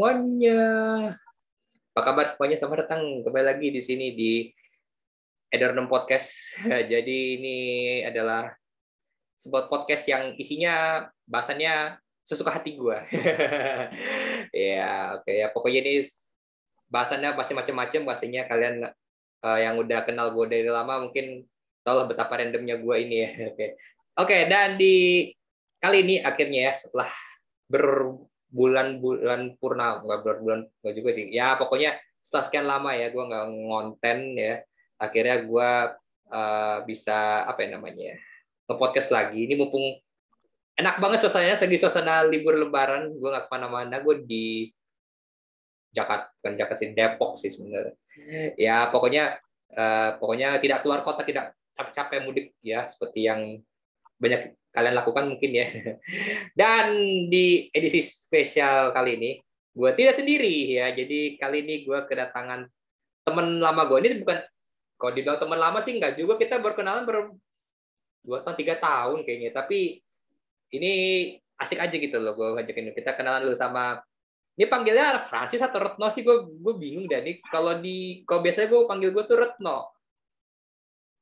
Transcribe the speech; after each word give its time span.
Semuanya. 0.00 0.64
Apa 1.92 2.00
kabar 2.00 2.32
semuanya? 2.32 2.56
Selamat 2.56 2.88
datang 2.88 3.20
kembali 3.20 3.44
lagi 3.44 3.68
di 3.68 3.84
sini 3.84 4.16
di 4.16 4.48
Edernom 5.52 5.92
Podcast. 5.92 6.56
Jadi 6.96 7.36
ini 7.36 7.58
adalah 8.08 8.48
sebuah 9.36 9.68
podcast 9.68 10.08
yang 10.08 10.32
isinya 10.40 11.04
bahasannya 11.28 12.00
sesuka 12.24 12.48
hati 12.48 12.80
gue. 12.80 12.96
ya, 14.72 15.20
oke 15.20 15.28
ya. 15.36 15.52
Pokoknya 15.52 15.84
ini 15.84 16.00
bahasannya 16.88 17.36
pasti 17.36 17.52
macam-macam. 17.52 18.00
Pastinya 18.08 18.48
kalian 18.48 18.88
uh, 19.44 19.58
yang 19.60 19.76
udah 19.84 20.00
kenal 20.08 20.32
gue 20.32 20.48
dari 20.48 20.72
lama 20.72 20.96
mungkin 21.12 21.44
tahu 21.84 22.00
lah 22.00 22.06
betapa 22.08 22.40
randomnya 22.40 22.80
gue 22.80 22.96
ini 23.04 23.16
ya. 23.20 23.30
Oke, 23.52 23.76
oke. 24.16 24.36
Dan 24.48 24.80
di 24.80 25.28
kali 25.76 26.08
ini 26.08 26.24
akhirnya 26.24 26.60
ya 26.62 26.74
setelah 26.88 27.12
berbulan-bulan 28.50 29.56
purna 29.62 30.02
nggak 30.02 30.20
berbulan 30.26 30.60
nggak 30.82 30.94
juga 30.98 31.10
sih. 31.14 31.30
Ya 31.30 31.54
pokoknya 31.54 31.96
setelah 32.20 32.44
sekian 32.50 32.66
lama 32.66 32.90
ya 32.92 33.14
gue 33.14 33.24
nggak 33.24 33.46
ngonten 33.46 34.18
ya. 34.34 34.54
Akhirnya 35.00 35.36
gue 35.46 35.70
uh, 36.34 36.76
bisa 36.84 37.46
apa 37.46 37.62
ya 37.64 37.78
namanya 37.78 38.18
nge-podcast 38.66 39.14
lagi. 39.14 39.46
Ini 39.46 39.54
mumpung 39.54 39.86
enak 40.76 40.98
banget 40.98 41.24
suasananya. 41.24 41.62
Lagi 41.62 41.78
suasana 41.78 42.26
libur 42.26 42.58
lebaran 42.58 43.14
gue 43.14 43.28
nggak 43.30 43.46
ke 43.46 43.50
mana-mana. 43.54 44.02
Gue 44.02 44.26
di 44.26 44.66
Jakarta 45.90 46.30
bukan 46.42 46.54
Jakarta 46.58 46.80
sih 46.82 46.90
Depok 46.94 47.38
sih 47.38 47.50
sebenarnya. 47.54 47.94
Ya 48.58 48.90
pokoknya 48.90 49.38
uh, 49.78 50.18
pokoknya 50.18 50.58
tidak 50.58 50.82
keluar 50.82 51.06
kota 51.06 51.22
tidak 51.22 51.54
capek-capek 51.74 52.18
mudik 52.26 52.46
ya 52.60 52.90
seperti 52.90 53.30
yang 53.30 53.62
banyak 54.20 54.58
kalian 54.70 54.94
lakukan 54.94 55.24
mungkin 55.30 55.50
ya. 55.50 55.66
Dan 56.58 56.86
di 57.30 57.66
edisi 57.70 58.02
spesial 58.02 58.94
kali 58.94 59.18
ini, 59.18 59.30
gue 59.74 59.90
tidak 59.94 60.18
sendiri 60.18 60.78
ya. 60.78 60.94
Jadi 60.94 61.38
kali 61.38 61.66
ini 61.66 61.74
gue 61.86 61.98
kedatangan 62.06 62.66
teman 63.26 63.58
lama 63.58 63.82
gue. 63.86 63.98
Ini 64.02 64.08
bukan, 64.22 64.38
kalau 64.98 65.12
dibilang 65.14 65.40
teman 65.42 65.58
lama 65.58 65.78
sih 65.82 65.94
enggak 65.98 66.14
juga. 66.18 66.38
Kita 66.38 66.62
berkenalan 66.62 67.04
ber 67.04 67.34
dua 68.20 68.44
tahun 68.44 68.56
tiga 68.58 68.78
tahun 68.78 69.26
kayaknya. 69.26 69.50
Tapi 69.54 69.98
ini 70.76 70.92
asik 71.58 71.82
aja 71.82 71.96
gitu 71.98 72.16
loh. 72.22 72.38
Gue 72.38 72.54
ngajakin 72.54 72.94
kita 72.94 73.18
kenalan 73.18 73.46
dulu 73.46 73.58
sama 73.58 74.00
ini 74.60 74.68
panggilnya 74.68 75.24
Francis 75.24 75.64
atau 75.64 75.80
Retno 75.80 76.12
sih 76.12 76.20
gue 76.20 76.44
gue 76.44 76.74
bingung 76.76 77.08
deh 77.08 77.24
nih 77.24 77.40
kalau 77.48 77.80
di 77.80 78.20
kalau 78.28 78.44
biasanya 78.44 78.68
gue 78.68 78.80
panggil 78.84 79.08
gue 79.08 79.24
tuh 79.24 79.40
Retno 79.40 79.88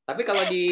tapi 0.02 0.26
kalau 0.26 0.42
di 0.50 0.66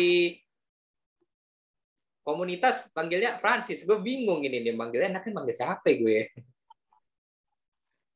komunitas 2.27 2.91
panggilnya 2.91 3.39
Francis. 3.39 3.87
Gue 3.87 4.03
bingung 4.03 4.43
ini 4.43 4.59
nih 4.59 4.75
manggilnya 4.75 5.15
enaknya 5.15 5.31
manggil 5.31 5.55
siapa 5.55 5.87
ya 5.87 5.97
gue? 6.03 6.21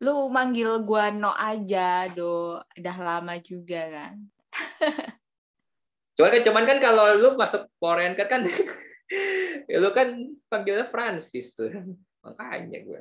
Lu 0.03 0.27
manggil 0.27 0.83
gue 0.83 1.05
No 1.15 1.31
aja, 1.31 2.11
do. 2.11 2.59
Udah 2.59 2.97
lama 2.99 3.39
juga 3.39 3.87
kan. 3.87 4.15
cuman 6.19 6.31
kan, 6.35 6.43
cuman 6.43 6.65
kan 6.67 6.79
kalau 6.83 7.07
lu 7.15 7.39
masuk 7.39 7.71
Power 7.79 8.03
kan, 8.19 8.45
ya 9.71 9.77
lu 9.83 9.95
kan 9.95 10.19
panggilnya 10.51 10.91
Francis 10.91 11.55
tuh. 11.55 11.71
Makanya 12.27 12.83
gue. 12.83 13.01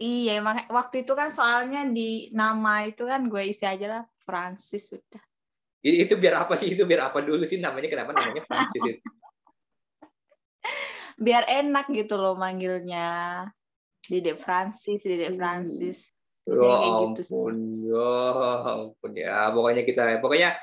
Iya, 0.00 0.40
emang 0.40 0.64
waktu 0.72 1.04
itu 1.04 1.12
kan 1.12 1.28
soalnya 1.28 1.84
di 1.84 2.32
nama 2.32 2.88
itu 2.88 3.04
kan 3.04 3.26
gue 3.28 3.52
isi 3.52 3.68
aja 3.68 3.84
lah 3.84 4.02
Francis 4.24 4.88
sudah. 4.88 5.20
Jadi 5.84 5.96
itu 6.08 6.14
biar 6.16 6.46
apa 6.46 6.56
sih? 6.56 6.72
Itu 6.72 6.88
biar 6.88 7.12
apa 7.12 7.20
dulu 7.20 7.44
sih 7.44 7.60
namanya? 7.60 7.88
Kenapa 7.90 8.16
namanya 8.16 8.40
Francis 8.48 8.80
itu? 8.80 9.00
Biar 11.20 11.44
enak 11.44 11.92
gitu 11.92 12.16
loh 12.16 12.34
manggilnya. 12.34 13.44
Dede 14.00 14.40
Francis 14.40 15.04
Dede 15.04 15.28
hmm. 15.28 15.36
Francis. 15.36 16.10
Ya 16.48 16.56
ampun 16.56 17.14
gitu 17.14 17.92
ya 17.92 18.10
ampun 18.64 19.12
ya. 19.12 19.52
Pokoknya 19.52 19.82
kita 19.84 20.02
pokoknya 20.24 20.56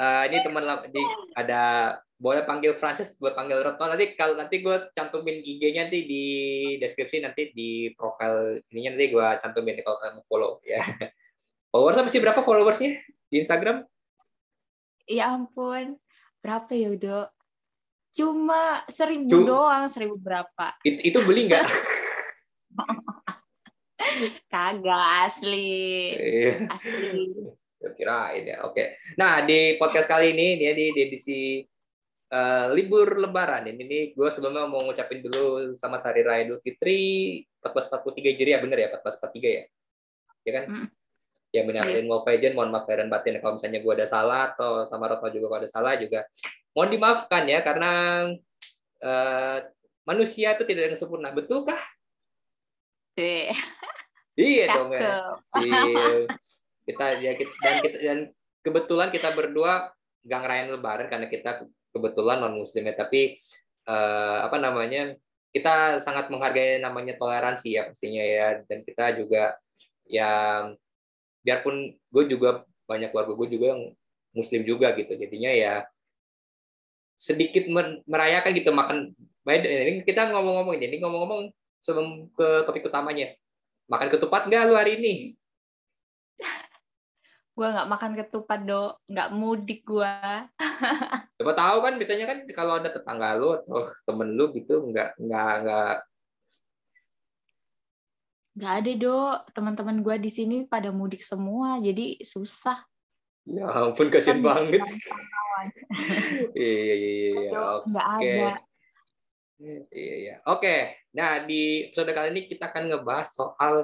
uh, 0.00 0.24
ini 0.26 0.40
teman 0.40 0.64
di 0.88 1.02
ada 1.36 1.62
boleh 2.20 2.44
panggil 2.44 2.76
Francis 2.76 3.12
buat 3.20 3.36
panggil 3.36 3.60
Retno. 3.60 3.84
Nanti 3.84 4.16
kalau 4.16 4.34
nanti 4.36 4.64
gue 4.64 4.76
cantumin 4.96 5.44
IG-nya 5.44 5.88
nanti 5.88 6.04
di 6.08 6.24
deskripsi 6.80 7.20
nanti 7.20 7.52
di 7.52 7.92
profil 7.96 8.64
ininya 8.72 8.96
nanti 8.96 9.06
gue 9.12 9.26
cantumin 9.44 9.76
kalau 9.84 9.96
kalian 10.00 10.14
mau 10.20 10.24
follow 10.28 10.50
ya. 10.64 10.80
Followers 11.70 12.02
masih 12.02 12.18
berapa 12.18 12.42
followersnya 12.42 12.98
di 13.30 13.36
Instagram? 13.38 13.86
Ya 15.06 15.30
ampun. 15.30 15.96
Berapa 16.42 16.72
ya 16.74 16.90
udah 16.90 17.30
Cuma 18.10 18.82
seribu 18.90 19.30
Cuma, 19.30 19.46
doang, 19.46 19.84
seribu 19.86 20.18
berapa? 20.18 20.74
Itu, 20.82 21.14
itu 21.14 21.18
beli 21.22 21.46
nggak? 21.46 21.62
Kagak 24.52 25.06
asli. 25.28 26.16
Iya. 26.18 26.66
Asli. 26.72 27.30
Kirain 27.96 28.44
ya. 28.44 28.60
Oke. 28.66 28.98
Nah, 29.16 29.40
di 29.46 29.78
podcast 29.80 30.10
kali 30.10 30.36
ini 30.36 30.60
dia 30.60 30.76
di, 30.76 30.92
di 30.92 31.00
edisi 31.06 31.64
uh, 32.32 32.66
libur 32.72 33.18
lebaran 33.18 33.68
ini 33.70 33.82
nih 33.84 34.02
gue 34.12 34.28
sebelumnya 34.28 34.68
mau 34.68 34.84
ngucapin 34.84 35.24
dulu 35.24 35.76
sama 35.80 36.00
Hari 36.00 36.22
Raya 36.22 36.42
Idul 36.46 36.60
Fitri 36.60 37.40
1443 37.62 38.36
Hijriah 38.36 38.60
bener 38.62 38.78
ya 38.84 38.88
1443 38.98 39.58
ya. 39.58 39.64
Ya 40.44 40.52
kan? 40.56 40.64
Mm. 40.68 40.88
Ya 41.50 41.66
benar. 41.66 41.82
Yeah. 41.86 42.06
Mau 42.06 42.22
mohon 42.26 42.70
maaf 42.70 42.86
dan 42.86 43.10
batin 43.10 43.42
kalau 43.42 43.58
misalnya 43.58 43.82
gue 43.82 43.92
ada 43.94 44.06
salah 44.06 44.54
atau 44.54 44.86
sama 44.86 45.10
Rotma 45.10 45.34
juga 45.34 45.50
kalau 45.50 45.60
ada 45.66 45.70
salah 45.70 45.98
juga 45.98 46.22
mohon 46.70 46.94
dimaafkan 46.94 47.42
ya 47.50 47.58
karena 47.66 47.92
uh, 49.02 49.58
manusia 50.06 50.54
itu 50.54 50.62
tidak 50.66 50.86
ada 50.86 50.90
yang 50.94 51.00
sempurna, 51.00 51.34
betulkah? 51.34 51.78
Iya. 53.18 53.54
Iya 54.38 54.64
dong 54.72 54.90
ya. 54.94 55.34
Iya. 55.58 55.84
Kita 56.86 57.06
ya 57.18 57.32
kita, 57.36 57.52
dan 57.60 57.76
kita 57.82 57.98
dan 58.00 58.18
kebetulan 58.62 59.08
kita 59.12 59.28
berdua 59.34 59.92
gak 60.24 60.40
ngerayain 60.44 60.70
lebaran 60.72 61.06
karena 61.08 61.26
kita 61.28 61.64
kebetulan 61.90 62.38
non 62.44 62.56
muslim 62.60 62.86
ya 62.86 62.94
tapi 62.94 63.40
uh, 63.88 64.46
apa 64.46 64.56
namanya 64.60 65.16
kita 65.50 65.98
sangat 66.04 66.30
menghargai 66.30 66.78
namanya 66.78 67.18
toleransi 67.18 67.74
ya 67.74 67.90
pastinya 67.90 68.22
ya 68.22 68.62
dan 68.68 68.86
kita 68.86 69.18
juga 69.18 69.58
ya 70.06 70.30
biarpun 71.44 71.96
gue 71.96 72.24
juga 72.28 72.64
banyak 72.84 73.10
keluarga 73.14 73.32
gue 73.36 73.48
juga 73.48 73.66
yang 73.76 73.82
muslim 74.34 74.62
juga 74.66 74.92
gitu. 74.94 75.12
Jadinya 75.14 75.50
ya 75.50 75.74
sedikit 77.20 77.68
merayakan 78.08 78.52
gitu 78.56 78.70
makan. 78.72 78.98
Baik 79.44 79.64
ini 79.66 80.02
kita 80.04 80.28
ngomong-ngomong 80.32 80.76
ini 80.80 80.96
ngomong-ngomong 81.00 81.52
sebelum 81.80 82.32
ke 82.32 82.64
topik 82.64 82.88
utamanya. 82.88 83.32
Makan 83.90 84.08
ketupat 84.12 84.46
nggak 84.46 84.62
lu 84.68 84.74
hari 84.76 85.00
ini? 85.00 85.14
Gue 87.56 87.66
nggak 87.68 87.90
makan 87.90 88.12
ketupat 88.16 88.60
do 88.64 88.96
nggak 89.04 89.36
mudik 89.36 89.84
gue 89.84 90.14
coba 91.40 91.52
tahu 91.52 91.76
kan 91.84 91.94
biasanya 92.00 92.24
kan 92.24 92.38
kalau 92.56 92.80
ada 92.80 92.88
tetangga 92.88 93.36
lu 93.36 93.52
atau 93.52 93.84
temen 94.08 94.32
lu 94.32 94.48
gitu 94.56 94.80
nggak 94.88 95.18
nggak 95.20 95.52
nggak 95.60 95.94
nggak 98.50 98.72
ada 98.82 98.90
do 98.98 99.16
teman-teman 99.54 100.02
gue 100.02 100.16
di 100.18 100.30
sini 100.30 100.56
pada 100.66 100.90
mudik 100.90 101.22
semua 101.22 101.78
jadi 101.78 102.18
susah. 102.22 102.82
Ya 103.46 103.66
ampun 103.70 104.10
kasian 104.10 104.42
kan 104.42 104.66
banget. 104.66 104.82
iya 106.58 106.94
iya 106.94 107.12
iya 107.30 107.50
oke. 107.78 108.34
iya 109.60 110.14
iya 110.18 110.34
oke. 110.46 110.76
Nah 111.14 111.46
di 111.46 111.90
episode 111.90 112.10
kali 112.10 112.28
ini 112.34 112.42
kita 112.50 112.70
akan 112.74 112.90
ngebahas 112.90 113.28
soal 113.30 113.74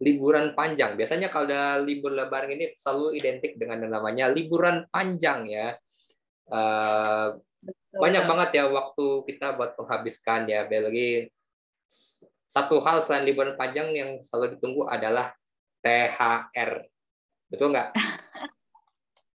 liburan 0.00 0.52
panjang. 0.52 0.96
Biasanya 0.96 1.32
kalau 1.32 1.48
ada 1.48 1.80
libur 1.80 2.12
lebaran 2.12 2.52
ini 2.52 2.72
selalu 2.76 3.16
identik 3.16 3.56
dengan 3.56 3.84
yang 3.84 3.92
namanya 4.00 4.28
liburan 4.28 4.84
panjang 4.92 5.48
ya. 5.48 5.76
Uh, 6.46 7.36
banyak 7.96 8.24
banget 8.28 8.62
ya 8.62 8.64
waktu 8.68 9.06
kita 9.24 9.56
buat 9.56 9.76
menghabiskan 9.80 10.44
ya. 10.48 10.68
Lagi 10.68 11.32
satu 12.56 12.80
hal 12.80 13.04
selain 13.04 13.28
liburan 13.28 13.52
panjang 13.60 13.92
yang 13.92 14.10
selalu 14.24 14.56
ditunggu 14.56 14.88
adalah 14.88 15.36
THR 15.84 16.88
betul 17.52 17.76
nggak 17.76 17.92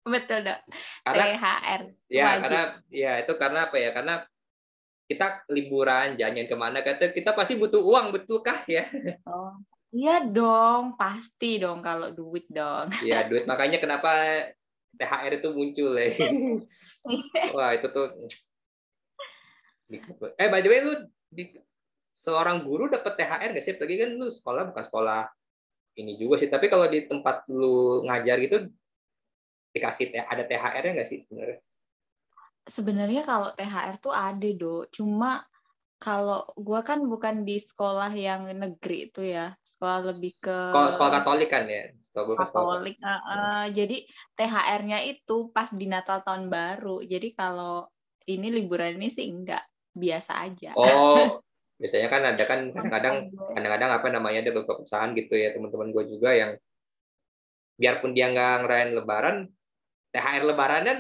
Betul, 0.10 0.39
Dok. 0.42 0.60
Karena, 1.06 1.24
THR. 1.38 1.81
Ya, 2.10 2.25
wajib. 2.25 2.42
karena 2.42 2.62
ya 2.89 3.12
itu 3.21 3.33
karena 3.38 3.60
apa 3.69 3.77
ya? 3.77 3.89
Karena 3.94 4.13
kita 5.10 5.27
liburan, 5.50 6.18
jalan 6.21 6.45
ke 6.45 6.56
mana, 6.57 6.86
kata 6.86 7.10
kita 7.13 7.33
pasti 7.33 7.57
butuh 7.57 7.81
uang, 7.81 8.13
betulkah 8.13 8.62
ya? 8.69 8.86
Oh, 9.25 9.57
iya 9.89 10.22
dong, 10.22 10.94
pasti 10.94 11.57
dong 11.57 11.81
kalau 11.81 12.13
duit 12.13 12.45
dong. 12.50 12.94
Iya, 13.06 13.25
duit. 13.25 13.50
Makanya 13.50 13.81
kenapa 13.81 14.12
THR 14.98 15.42
itu 15.42 15.50
muncul 15.54 15.98
ya. 15.98 16.10
Wah, 17.57 17.74
itu 17.74 17.88
tuh. 17.89 18.10
Eh, 20.38 20.48
by 20.50 20.62
the 20.62 20.69
way, 20.69 20.81
lu 20.86 20.94
di, 21.33 21.57
seorang 22.19 22.68
guru 22.68 22.92
dapat 22.92 23.16
THR 23.16 23.56
nggak 23.56 23.63
sih? 23.63 23.80
Lagi 23.80 23.95
kan 23.95 24.10
lu 24.19 24.27
sekolah 24.27 24.63
bukan 24.75 24.83
sekolah 24.83 25.21
ini 25.95 26.19
juga 26.19 26.36
sih. 26.44 26.51
Tapi 26.51 26.68
kalau 26.68 26.92
di 26.92 27.07
tempat 27.07 27.48
lu 27.48 28.04
ngajar 28.04 28.36
gitu, 28.44 28.68
dikasih 29.71 30.12
ada 30.19 30.44
THR-nya 30.44 30.92
nggak 31.00 31.07
sih 31.07 31.24
sebenarnya? 31.24 31.60
Sebenarnya 32.68 33.21
kalau 33.24 33.50
THR 33.56 33.95
tuh 34.04 34.13
ada 34.13 34.50
do, 34.51 34.83
cuma 34.92 35.48
kalau 36.00 36.48
gue 36.56 36.80
kan 36.83 37.04
bukan 37.04 37.44
di 37.44 37.60
sekolah 37.60 38.12
yang 38.16 38.48
negeri 38.51 39.12
itu 39.12 39.19
ya, 39.24 39.56
sekolah 39.63 40.12
lebih 40.15 40.31
ke 40.39 40.57
Sekolah, 40.72 40.92
sekolah 40.95 41.12
Katolik 41.19 41.50
kan 41.51 41.68
ya? 41.68 41.92
Sekolah 42.12 42.24
gua 42.24 42.36
kan 42.36 42.48
Katolik. 42.48 42.95
uh, 43.04 43.12
uh, 43.12 43.63
Jadi 43.72 43.98
THR-nya 44.36 45.00
itu 45.07 45.51
pas 45.51 45.68
di 45.72 45.88
Natal 45.92 46.24
tahun 46.24 46.48
baru. 46.48 47.04
Jadi 47.04 47.36
kalau 47.36 47.88
ini 48.30 48.48
liburan 48.54 48.95
ini 48.95 49.10
sih 49.12 49.27
enggak 49.27 49.65
biasa 49.92 50.39
aja. 50.45 50.72
Oh, 50.77 51.42
biasanya 51.79 52.07
kan 52.11 52.21
ada 52.27 52.43
kan 52.43 52.59
kadang-kadang 52.75 53.15
kadang-kadang 53.55 53.91
apa 53.95 54.07
namanya 54.11 54.39
ada 54.43 54.51
beberapa 54.51 54.83
perusahaan 54.83 55.15
gitu 55.15 55.33
ya 55.33 55.55
teman-teman 55.55 55.95
gue 55.95 56.03
juga 56.11 56.29
yang 56.35 56.51
biarpun 57.79 58.11
dia 58.11 58.27
nggak 58.27 58.67
ngerayain 58.67 58.91
Lebaran, 58.91 59.37
THR 60.11 60.43
Lebaran 60.43 60.83
kan 60.83 60.99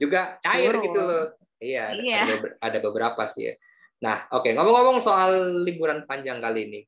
juga 0.00 0.40
cair 0.40 0.72
Turun. 0.72 0.84
gitu 0.88 1.00
loh. 1.04 1.26
Iya, 1.60 1.92
ada- 1.92 2.00
Iya. 2.00 2.20
ada, 2.24 2.34
ada 2.56 2.78
beberapa 2.80 3.22
sih 3.28 3.52
ya. 3.52 3.54
Nah, 4.00 4.24
oke 4.32 4.48
ngomong-ngomong 4.48 5.04
soal 5.04 5.60
liburan 5.60 6.08
panjang 6.08 6.40
kali 6.40 6.72
ini, 6.72 6.80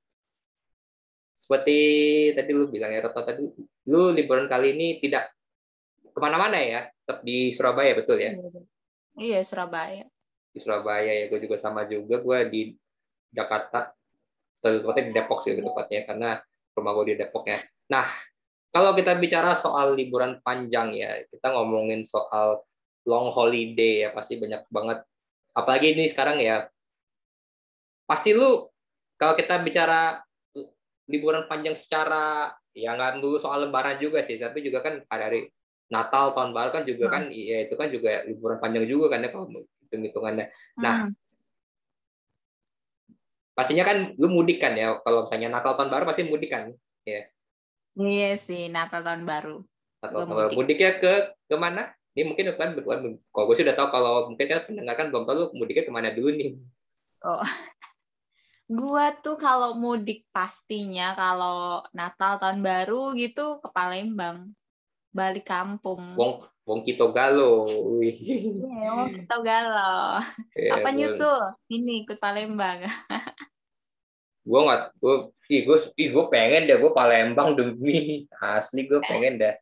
seperti 1.36 1.76
tadi 2.32 2.50
lu 2.56 2.72
bilang 2.72 2.88
ya 2.88 3.04
Roto 3.04 3.20
tadi, 3.20 3.44
lu 3.88 4.16
liburan 4.16 4.48
kali 4.48 4.72
ini 4.72 4.96
tidak 4.96 5.28
ke 6.08 6.16
mana-mana 6.16 6.56
ya, 6.56 6.80
tetap 6.88 7.20
di 7.20 7.52
Surabaya 7.52 7.92
betul 7.92 8.16
ya? 8.16 8.32
Iya 9.20 9.44
Surabaya. 9.44 10.08
di 10.52 10.60
Surabaya 10.60 11.08
ya 11.08 11.24
gue 11.28 11.40
juga 11.40 11.56
sama 11.56 11.84
juga 11.84 12.20
gue 12.20 12.38
di 12.48 12.60
Jakarta 13.32 13.96
tepatnya 14.62 15.04
di 15.10 15.12
Depok 15.16 15.42
sih 15.42 15.56
lebih 15.56 15.72
tepatnya 15.72 16.00
karena 16.06 16.30
rumah 16.76 16.92
gue 17.00 17.04
di 17.12 17.16
Depok 17.18 17.44
ya. 17.48 17.58
Nah 17.90 18.06
kalau 18.72 18.96
kita 18.96 19.16
bicara 19.18 19.52
soal 19.52 19.92
liburan 19.98 20.40
panjang 20.40 20.96
ya 20.96 21.20
kita 21.28 21.52
ngomongin 21.52 22.06
soal 22.06 22.64
long 23.04 23.34
holiday 23.34 24.06
ya 24.06 24.08
pasti 24.14 24.38
banyak 24.38 24.64
banget 24.70 25.02
apalagi 25.52 25.92
ini 25.92 26.08
sekarang 26.08 26.40
ya 26.40 26.64
pasti 28.06 28.32
lu 28.32 28.64
kalau 29.20 29.34
kita 29.36 29.60
bicara 29.60 30.22
liburan 31.10 31.44
panjang 31.50 31.76
secara 31.76 32.54
ya 32.72 32.96
nggak 32.96 33.20
dulu 33.20 33.36
soal 33.36 33.68
lebaran 33.68 34.00
juga 34.00 34.24
sih 34.24 34.40
tapi 34.40 34.64
juga 34.64 34.80
kan 34.80 35.04
hari 35.12 35.52
Natal 35.92 36.32
tahun 36.32 36.56
baru 36.56 36.70
kan 36.72 36.82
juga 36.88 37.12
kan 37.12 37.28
ya 37.28 37.68
itu 37.68 37.76
kan 37.76 37.92
juga 37.92 38.24
liburan 38.24 38.56
panjang 38.56 38.88
juga 38.88 39.12
kan 39.12 39.20
ya 39.20 39.28
kalau 39.28 39.46
hitung 39.84 40.02
hitungannya 40.08 40.48
Nah, 40.80 40.94
Hmm. 41.04 41.12
Pastinya 43.52 43.84
kan 43.84 44.16
lu 44.16 44.28
mudik 44.32 44.58
kan 44.60 44.72
ya 44.72 44.96
kalau 45.04 45.28
misalnya 45.28 45.52
Natal 45.52 45.76
tahun 45.76 45.92
baru 45.92 46.04
pasti 46.08 46.24
mudik 46.24 46.50
kan 46.52 46.72
Iya 47.92 48.40
sih 48.40 48.72
Natal 48.72 49.04
tahun 49.04 49.28
baru. 49.28 49.60
Natal 50.00 50.24
tahun 50.24 50.28
baru 50.32 50.48
mudik. 50.48 50.56
mudiknya 50.56 50.90
ke 50.96 51.12
ke 51.48 51.56
mana 51.60 51.92
ini 52.16 52.28
mungkin 52.28 52.52
kan 52.56 52.76
bukan 52.76 52.98
kalau 53.32 53.44
gue 53.48 53.56
sudah 53.56 53.74
tahu 53.76 53.88
kalau 53.92 54.14
mungkin 54.28 54.46
kan 54.48 54.60
pendengar 54.68 54.94
kan 54.96 55.08
belum 55.12 55.24
tahu 55.24 55.36
lu 55.36 55.46
mudiknya 55.56 55.84
ke 55.88 55.92
mana 55.92 56.08
dulu 56.12 56.28
nih 56.32 56.56
Gua 58.72 59.12
tuh 59.20 59.36
kalau 59.36 59.76
mudik 59.76 60.24
pastinya 60.32 61.12
kalau 61.12 61.84
Natal 61.92 62.40
tahun 62.40 62.64
baru 62.64 63.12
gitu 63.20 63.60
ke 63.60 63.68
Palembang. 63.68 64.56
Balik 65.12 65.44
kampung. 65.44 66.16
Wong 66.16 66.40
Wong 66.62 66.86
Kito 66.86 67.10
Galo 67.10 67.66
Wih. 67.98 68.14
Iya, 68.62 68.92
kita 69.18 69.36
galau. 69.42 70.22
Ya, 70.54 70.78
Apa 70.78 70.88
nyusul? 70.94 71.42
Ini 71.66 72.06
ikut 72.06 72.18
Palembang. 72.18 72.86
gue 74.42 74.58
nggak 74.58 74.98
gue 74.98 75.14
ih 75.54 75.62
gue 75.62 75.78
ih 75.94 76.08
gue 76.10 76.24
pengen 76.26 76.66
deh 76.66 76.74
gue 76.74 76.90
Palembang 76.90 77.54
demi 77.54 78.26
asli 78.42 78.90
gue 78.90 78.98
pengen 78.98 79.38
dah 79.38 79.54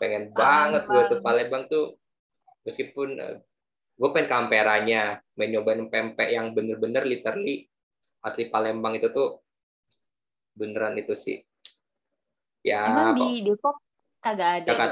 pengen 0.00 0.32
banget 0.32 0.88
gue 0.88 1.02
tuh 1.12 1.20
Palembang 1.20 1.68
tuh 1.68 2.00
meskipun 2.64 3.20
gue 4.00 4.08
pengen 4.16 4.32
kamperanya 4.32 5.20
main 5.36 5.52
nyobain 5.52 5.92
pempek 5.92 6.32
yang 6.32 6.56
bener-bener 6.56 7.04
literally 7.04 7.68
asli 8.24 8.48
Palembang 8.48 8.96
itu 8.96 9.12
tuh 9.12 9.44
beneran 10.56 10.96
itu 10.96 11.12
sih 11.12 11.44
ya 12.64 12.88
Emang 12.88 13.12
kok- 13.12 13.28
di 13.28 13.44
Depok 13.44 13.76
kagak 14.24 14.50
ada. 14.64 14.68
Kakak, 14.72 14.90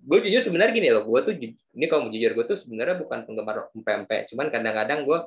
gue 0.00 0.18
jujur 0.24 0.40
sebenarnya 0.40 0.72
gini 0.72 0.88
loh, 0.90 1.04
gue 1.04 1.20
tuh 1.26 1.34
ini 1.36 1.84
kalau 1.86 2.08
mau 2.08 2.12
jujur 2.12 2.32
gue 2.32 2.44
tuh 2.48 2.58
sebenarnya 2.58 2.96
bukan 2.98 3.28
penggemar 3.28 3.68
pempek, 3.72 4.30
cuman 4.32 4.48
kadang-kadang 4.48 5.04
gue 5.04 5.18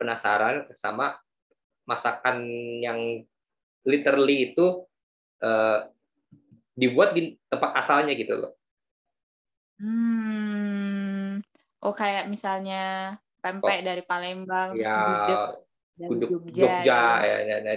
penasaran 0.00 0.70
sama 0.72 1.20
masakan 1.86 2.42
yang 2.82 3.22
literally 3.86 4.52
itu 4.52 4.86
eh, 5.44 5.80
dibuat 6.76 7.16
di 7.16 7.36
tempat 7.48 7.70
asalnya 7.78 8.12
gitu 8.16 8.34
loh. 8.36 8.52
Hmm. 9.76 11.44
Oh 11.84 11.92
kayak 11.92 12.32
misalnya 12.32 13.14
pempek 13.44 13.84
dari 13.84 14.02
Palembang, 14.02 14.74
terus 14.74 14.88
Ya, 14.88 14.98
gudeg 14.98 15.40
dari 15.96 16.16
Jogja. 16.20 16.62
Jogja, 16.82 17.02
ya. 17.22 17.36
ya, 17.44 17.56
nah, 17.62 17.74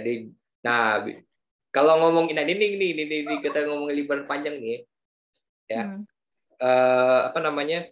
nah, 0.64 0.84
kalau 1.70 1.94
ngomongin 2.02 2.36
nah 2.36 2.44
ini 2.44 2.58
nih, 2.58 2.68
ini, 2.76 2.86
ini, 3.06 3.16
ini 3.24 3.34
kita 3.38 3.68
ngomongin 3.70 3.94
liburan 4.02 4.24
panjang 4.26 4.58
nih, 4.58 4.82
ya. 5.70 5.82
Hmm. 5.86 6.02
eh, 6.58 7.20
apa 7.30 7.38
namanya? 7.38 7.86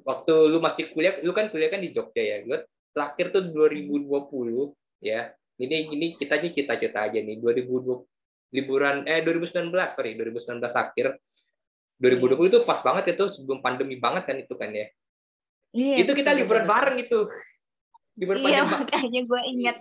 Waktu 0.00 0.34
lu 0.48 0.58
masih 0.64 0.88
kuliah, 0.96 1.20
lu 1.20 1.36
kan 1.36 1.52
kuliah 1.52 1.68
kan 1.68 1.84
di 1.84 1.92
Jogja 1.92 2.24
ya. 2.24 2.40
Gue 2.40 2.64
terakhir 2.96 3.28
tuh 3.28 3.44
2020 3.52 4.72
ya. 5.04 5.28
Ini 5.58 5.92
ini 5.92 6.06
kita 6.16 6.40
nih 6.40 6.54
cita-cita 6.54 7.10
aja 7.10 7.18
nih 7.18 7.36
2020 7.36 8.06
liburan 8.48 9.04
eh 9.04 9.20
2019 9.20 9.68
sorry 9.92 10.16
2019 10.16 10.64
akhir 10.72 11.20
2020 12.00 12.48
itu 12.48 12.58
pas 12.64 12.80
banget 12.80 13.12
itu 13.12 13.26
sebelum 13.28 13.58
pandemi 13.60 13.98
banget 13.98 14.24
kan 14.24 14.38
itu 14.38 14.54
kan 14.54 14.70
ya. 14.70 14.86
Iya, 15.74 15.94
itu 16.00 16.12
kita 16.16 16.32
betul, 16.32 16.40
liburan 16.46 16.64
betul. 16.64 16.72
bareng 16.72 16.96
itu. 17.02 17.20
Liburan 18.18 18.38
Iya, 18.38 18.46
panjang. 18.46 18.66
makanya 18.70 19.20
gue 19.26 19.40
inget. 19.50 19.78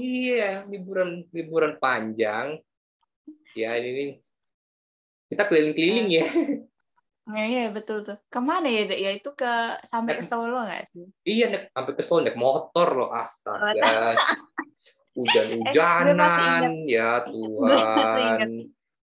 iya, 0.00 0.50
liburan 0.66 1.08
liburan 1.30 1.72
panjang. 1.78 2.46
Ya 3.52 3.76
ini 3.78 4.18
kita 5.32 5.48
keliling-keliling 5.48 6.08
ya. 6.12 6.26
Nah, 7.24 7.44
iya 7.52 7.72
betul 7.72 8.04
tuh. 8.04 8.20
Ke 8.28 8.40
mana 8.44 8.68
ya? 8.68 8.84
Dek? 8.84 9.00
Ya 9.00 9.10
itu 9.16 9.30
ke 9.32 9.80
sampai 9.88 10.20
ke 10.20 10.24
Solo 10.28 10.60
nggak 10.60 10.84
sih? 10.92 11.08
Iya, 11.24 11.48
naik, 11.48 11.64
sampai 11.72 11.92
ke 11.96 12.02
Solo 12.04 12.20
naik 12.28 12.36
motor 12.36 12.88
loh, 12.92 13.10
astaga. 13.10 13.72
Eh, 15.12 15.20
Hujan-hujanan, 15.20 16.88
ya 16.88 17.20
Tuhan. 17.28 18.48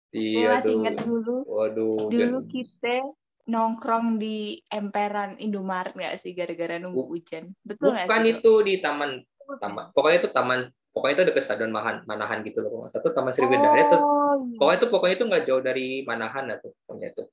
Iya 0.08 0.56
masih 0.56 0.64
tuh. 0.64 0.76
inget 0.80 0.96
dulu. 1.04 1.36
Waduh. 1.44 2.08
Dulu 2.08 2.36
hujan. 2.40 2.48
kita 2.48 2.96
nongkrong 3.44 4.16
di 4.16 4.56
emperan 4.72 5.36
Indomaret 5.36 5.92
nggak 5.92 6.16
sih 6.16 6.32
gara-gara 6.32 6.80
nunggu 6.80 6.96
Bu- 6.96 7.12
hujan. 7.12 7.52
Betul 7.60 7.92
nggak 7.92 8.08
Bukan 8.08 8.22
sih? 8.24 8.32
Itu 8.40 8.52
di 8.64 8.74
taman 8.80 9.20
taman. 9.60 9.84
Pokoknya 9.92 10.24
itu 10.24 10.30
taman 10.32 10.60
pokoknya 10.98 11.14
itu 11.22 11.24
dekat 11.30 11.42
stadion 11.46 11.70
Manahan, 11.70 12.02
Manahan 12.10 12.42
gitu 12.42 12.58
loh. 12.66 12.90
Satu 12.90 13.14
Taman 13.14 13.30
Sriwidaya 13.30 13.86
itu. 13.86 13.96
Oh. 14.02 14.42
Pokoknya 14.58 14.78
itu 14.82 14.88
pokoknya 14.90 15.14
itu 15.14 15.24
nggak 15.30 15.44
jauh 15.46 15.62
dari 15.62 15.86
Manahan 16.02 16.50
lah 16.50 16.58
tuh 16.58 16.74
pokoknya 16.82 17.14
itu. 17.14 17.24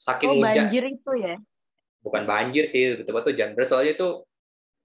Saking 0.00 0.28
oh 0.32 0.34
hujan, 0.40 0.64
banjir 0.68 0.84
itu 0.88 1.12
ya? 1.20 1.36
bukan 2.04 2.22
banjir 2.28 2.64
sih, 2.68 3.00
betul-betul 3.00 3.32
hujan 3.32 3.56
deras. 3.56 3.72
Soalnya 3.72 3.96
itu 3.96 4.08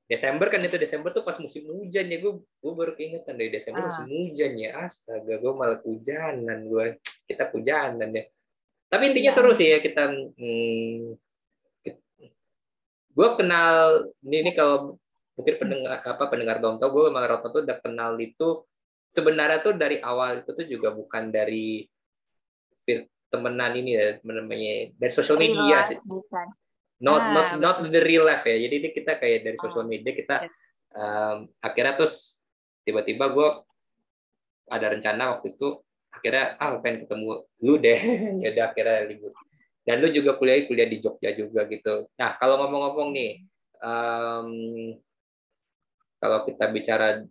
Desember 0.09 0.49
kan 0.49 0.65
itu 0.65 0.79
Desember 0.81 1.13
tuh 1.13 1.21
pas 1.21 1.37
musim 1.37 1.69
hujan 1.69 2.09
ya 2.09 2.17
gue 2.17 2.41
gue 2.41 2.73
baru 2.73 2.97
keingetan 2.97 3.37
dari 3.37 3.53
Desember 3.53 3.85
Ah. 3.85 3.93
musim 3.93 4.09
hujan 4.09 4.57
ya 4.57 4.89
astaga 4.89 5.37
gue 5.37 5.53
malah 5.53 5.77
hujanan 5.85 6.65
gue 6.65 6.97
kita 7.29 7.53
hujanan 7.53 8.09
ya 8.09 8.25
tapi 8.89 9.13
intinya 9.13 9.29
Ya 9.29 9.37
seru 9.37 9.53
sih 9.53 9.69
ya 9.69 9.77
kita 9.85 10.09
hmm, 10.09 11.13
gue 13.13 13.29
kenal 13.37 14.09
ini, 14.25 14.49
ini 14.49 14.51
kalau 14.57 14.97
mungkin 15.39 15.55
pendengar 15.55 16.03
apa 16.03 16.27
pendengar 16.27 16.59
belum 16.59 16.83
tahu 16.83 16.89
gue 16.91 17.03
sama 17.15 17.23
Roto 17.23 17.47
tuh 17.47 17.61
udah 17.63 17.77
kenal 17.79 18.19
itu. 18.19 18.67
Sebenarnya 19.09 19.63
tuh 19.63 19.73
dari 19.79 20.03
awal 20.03 20.43
itu 20.43 20.51
tuh 20.51 20.67
juga 20.67 20.91
bukan 20.91 21.31
dari 21.31 21.87
temenan 23.31 23.71
ini 23.79 23.95
ya 23.95 24.07
namanya 24.27 24.91
dari 24.99 25.11
sosial 25.15 25.39
media 25.39 25.87
sih. 25.87 25.95
Bukan. 26.03 26.47
not 26.99 27.23
Ah, 27.23 27.31
not 27.31 27.47
not 27.63 27.77
the 27.87 28.03
real 28.03 28.27
life 28.27 28.43
ya. 28.43 28.59
Jadi 28.59 28.75
ini 28.83 28.89
kita 28.91 29.15
kayak 29.15 29.47
dari 29.47 29.55
Oh, 29.55 29.63
sosial 29.71 29.87
media 29.87 30.11
kita 30.11 30.51
em, 30.91 31.47
akhirnya 31.63 31.95
terus 31.95 32.43
tiba-tiba 32.83 33.31
gue 33.31 33.49
ada 34.67 34.87
rencana 34.91 35.39
waktu 35.39 35.55
itu 35.55 35.79
akhirnya 36.11 36.59
ah 36.59 36.75
pengen 36.83 37.07
ketemu 37.07 37.47
lu 37.63 37.73
deh. 37.79 37.99
Ya 38.43 38.47
udah 38.51 38.65
akhirnya 38.75 39.07
libur 39.07 39.31
dan 39.87 40.03
lu 40.03 40.11
juga 40.11 40.35
kuliah 40.35 40.67
kuliah 40.67 40.85
di 40.91 40.99
Jogja 40.99 41.31
juga 41.31 41.63
gitu. 41.71 42.11
Nah 42.19 42.35
kalau 42.35 42.59
ngomong-ngomong 42.61 43.09
nih 43.15 43.31
em, 43.79 44.47
kalau 46.19 46.45
kita 46.45 46.67
bicara 46.69 47.23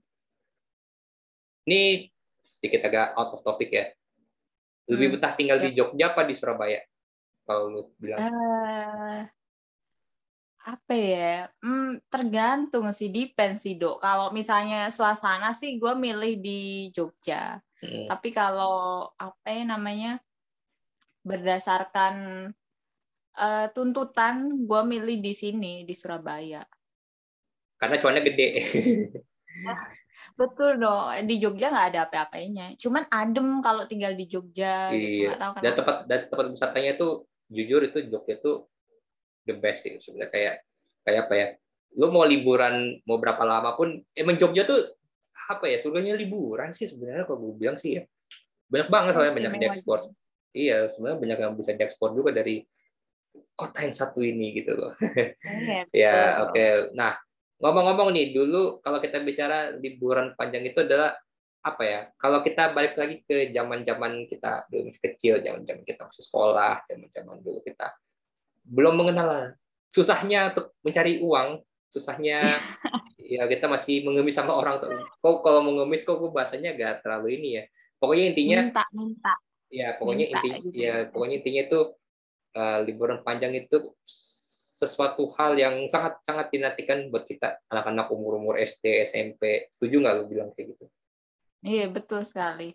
ini 1.68 2.08
sedikit 2.42 2.88
agak 2.88 3.12
out 3.14 3.36
of 3.36 3.44
topic 3.44 3.70
ya 3.72 3.86
lebih 4.88 5.12
Hmm, 5.12 5.14
betah 5.20 5.32
tinggal 5.36 5.58
di 5.60 5.76
Jogja 5.76 6.16
apa 6.16 6.24
di 6.24 6.32
Surabaya 6.32 6.80
kalau 7.44 7.68
lu 7.68 7.82
bilang 8.00 8.20
Eh, 8.20 9.20
apa 10.68 10.92
ya? 10.92 11.48
Hmm, 11.64 11.96
tergantung 12.12 12.92
sih, 12.92 13.08
depend 13.08 13.56
sih, 13.56 13.80
Dok. 13.80 14.04
Kalau 14.04 14.28
misalnya 14.36 14.92
suasana 14.92 15.56
sih 15.56 15.80
gue 15.80 15.96
milih 15.96 16.44
di 16.44 16.92
Jogja. 16.92 17.56
Hmm. 17.80 18.04
Tapi 18.04 18.28
kalau 18.36 19.08
apa 19.16 19.48
ya 19.48 19.64
namanya? 19.64 20.20
berdasarkan 21.28 22.48
uh, 23.36 23.66
tuntutan 23.76 24.64
gue 24.64 24.82
milih 24.88 25.20
di 25.20 25.32
sini 25.36 25.84
di 25.84 25.92
Surabaya. 25.92 26.64
Karena 27.78 27.96
cuannya 28.02 28.22
gede. 28.26 28.48
Betul 30.38 30.82
dong. 30.82 31.14
Di 31.26 31.34
Jogja 31.38 31.70
nggak 31.70 31.88
ada 31.94 32.00
apa-apanya. 32.10 32.74
Cuman 32.78 33.06
adem 33.10 33.62
kalau 33.62 33.86
tinggal 33.86 34.14
di 34.14 34.26
Jogja. 34.26 34.90
Gitu. 34.92 35.26
Iya. 35.26 35.30
Gitu. 35.34 35.40
tahu 35.40 35.52
dan 35.62 35.72
tempat 35.74 35.96
dan 36.06 36.20
tempat 36.30 36.46
wisatanya 36.52 36.90
itu 36.98 37.08
jujur 37.48 37.80
itu 37.86 37.98
Jogja 38.10 38.34
itu 38.38 38.52
the 39.48 39.54
best 39.56 39.86
sih 39.86 39.96
sebenarnya 39.98 40.30
kayak 40.30 40.54
kayak 41.06 41.20
apa 41.26 41.34
ya? 41.34 41.48
Lu 41.96 42.12
mau 42.12 42.26
liburan 42.26 42.98
mau 43.08 43.16
berapa 43.16 43.42
lama 43.46 43.74
pun 43.78 43.98
emang 44.18 44.36
Jogja 44.36 44.66
tuh 44.66 44.98
apa 45.48 45.64
ya 45.64 45.80
surganya 45.80 46.12
liburan 46.12 46.76
sih 46.76 46.84
sebenarnya 46.84 47.24
kalau 47.24 47.48
gue 47.48 47.54
bilang 47.56 47.80
sih 47.80 47.96
ya 47.96 48.02
banyak 48.68 48.88
banget 48.92 49.12
soalnya 49.16 49.34
banyak 49.34 49.52
diekspor 49.64 49.98
iya 50.52 50.92
sebenarnya 50.92 51.18
banyak 51.24 51.38
yang 51.40 51.52
bisa 51.56 51.72
diekspor 51.72 52.12
juga 52.12 52.36
dari 52.36 52.60
kota 53.56 53.88
yang 53.88 53.96
satu 53.96 54.20
ini 54.20 54.52
gitu 54.60 54.76
loh 54.76 54.92
iya, 55.56 55.80
ya 56.04 56.16
oke 56.44 56.52
okay. 56.52 56.92
nah 56.92 57.16
ngomong-ngomong 57.58 58.14
nih 58.14 58.30
dulu 58.30 58.78
kalau 58.78 59.02
kita 59.02 59.18
bicara 59.22 59.74
liburan 59.74 60.34
panjang 60.38 60.66
itu 60.66 60.82
adalah 60.82 61.18
apa 61.58 61.82
ya? 61.82 62.00
Kalau 62.14 62.40
kita 62.46 62.70
balik 62.70 62.94
lagi 62.94 63.20
ke 63.26 63.50
zaman 63.50 63.82
zaman 63.82 64.24
kita 64.30 64.66
dulu 64.70 64.88
masih 64.88 65.02
kecil 65.10 65.34
zaman 65.42 65.66
zaman 65.66 65.82
kita 65.82 66.06
masih 66.06 66.22
sekolah 66.22 66.86
zaman 66.86 67.10
zaman 67.10 67.36
dulu 67.42 67.58
kita 67.66 67.92
belum 68.68 68.94
mengenal 69.00 69.58
susahnya 69.90 70.54
untuk 70.54 70.76
mencari 70.84 71.18
uang 71.24 71.64
susahnya 71.88 72.44
ya 73.34 73.48
kita 73.48 73.66
masih 73.66 74.04
mengemis 74.04 74.36
sama 74.36 74.52
orang 74.54 74.78
kok 74.80 75.36
kalau 75.40 75.64
mengemis 75.64 76.04
kok 76.04 76.20
gue 76.20 76.30
bahasanya 76.30 76.76
gak 76.78 77.02
terlalu 77.02 77.42
ini 77.42 77.48
ya. 77.58 77.64
Pokoknya 77.98 78.24
intinya 78.30 78.58
minta 78.70 78.84
minta. 78.94 79.34
Ya 79.68 79.98
pokoknya 79.98 80.30
minta, 80.30 80.38
intinya 80.38 80.58
gitu. 80.62 80.78
ya 80.78 80.94
pokoknya 81.10 81.34
intinya 81.42 81.62
itu 81.66 81.80
uh, 82.54 82.78
liburan 82.86 83.18
panjang 83.26 83.52
itu 83.58 83.76
sesuatu 84.78 85.26
hal 85.34 85.58
yang 85.58 85.90
sangat 85.90 86.22
sangat 86.22 86.54
dinantikan 86.54 87.10
buat 87.10 87.26
kita 87.26 87.58
anak-anak 87.66 88.14
umur 88.14 88.38
umur 88.38 88.54
SD 88.62 89.02
SMP 89.10 89.66
setuju 89.74 89.98
nggak 89.98 90.14
lo 90.14 90.24
bilang 90.30 90.54
kayak 90.54 90.78
gitu? 90.78 90.86
Iya 91.66 91.90
betul 91.90 92.22
sekali. 92.22 92.70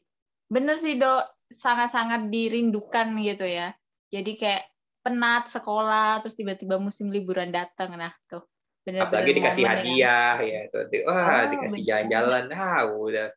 Bener 0.52 0.76
sih 0.76 1.00
dok. 1.00 1.48
Sangat-sangat 1.48 2.28
dirindukan 2.28 3.16
gitu 3.24 3.48
ya. 3.48 3.72
Jadi 4.12 4.36
kayak 4.36 4.68
penat 5.00 5.48
sekolah 5.48 6.20
terus 6.20 6.36
tiba-tiba 6.36 6.76
musim 6.76 7.08
liburan 7.08 7.56
datang 7.56 7.96
nah 7.96 8.12
tuh. 8.28 8.44
Bener 8.84 9.08
-bener 9.08 9.08
apalagi 9.08 9.32
dikasih 9.40 9.64
hadiah 9.64 10.36
ya. 10.44 10.60
Tuh 10.68 10.84
wah 11.08 11.24
oh, 11.24 11.44
dikasih 11.56 11.82
jalan-jalan. 11.88 12.44
Ah 12.52 12.84
udah. 12.92 13.30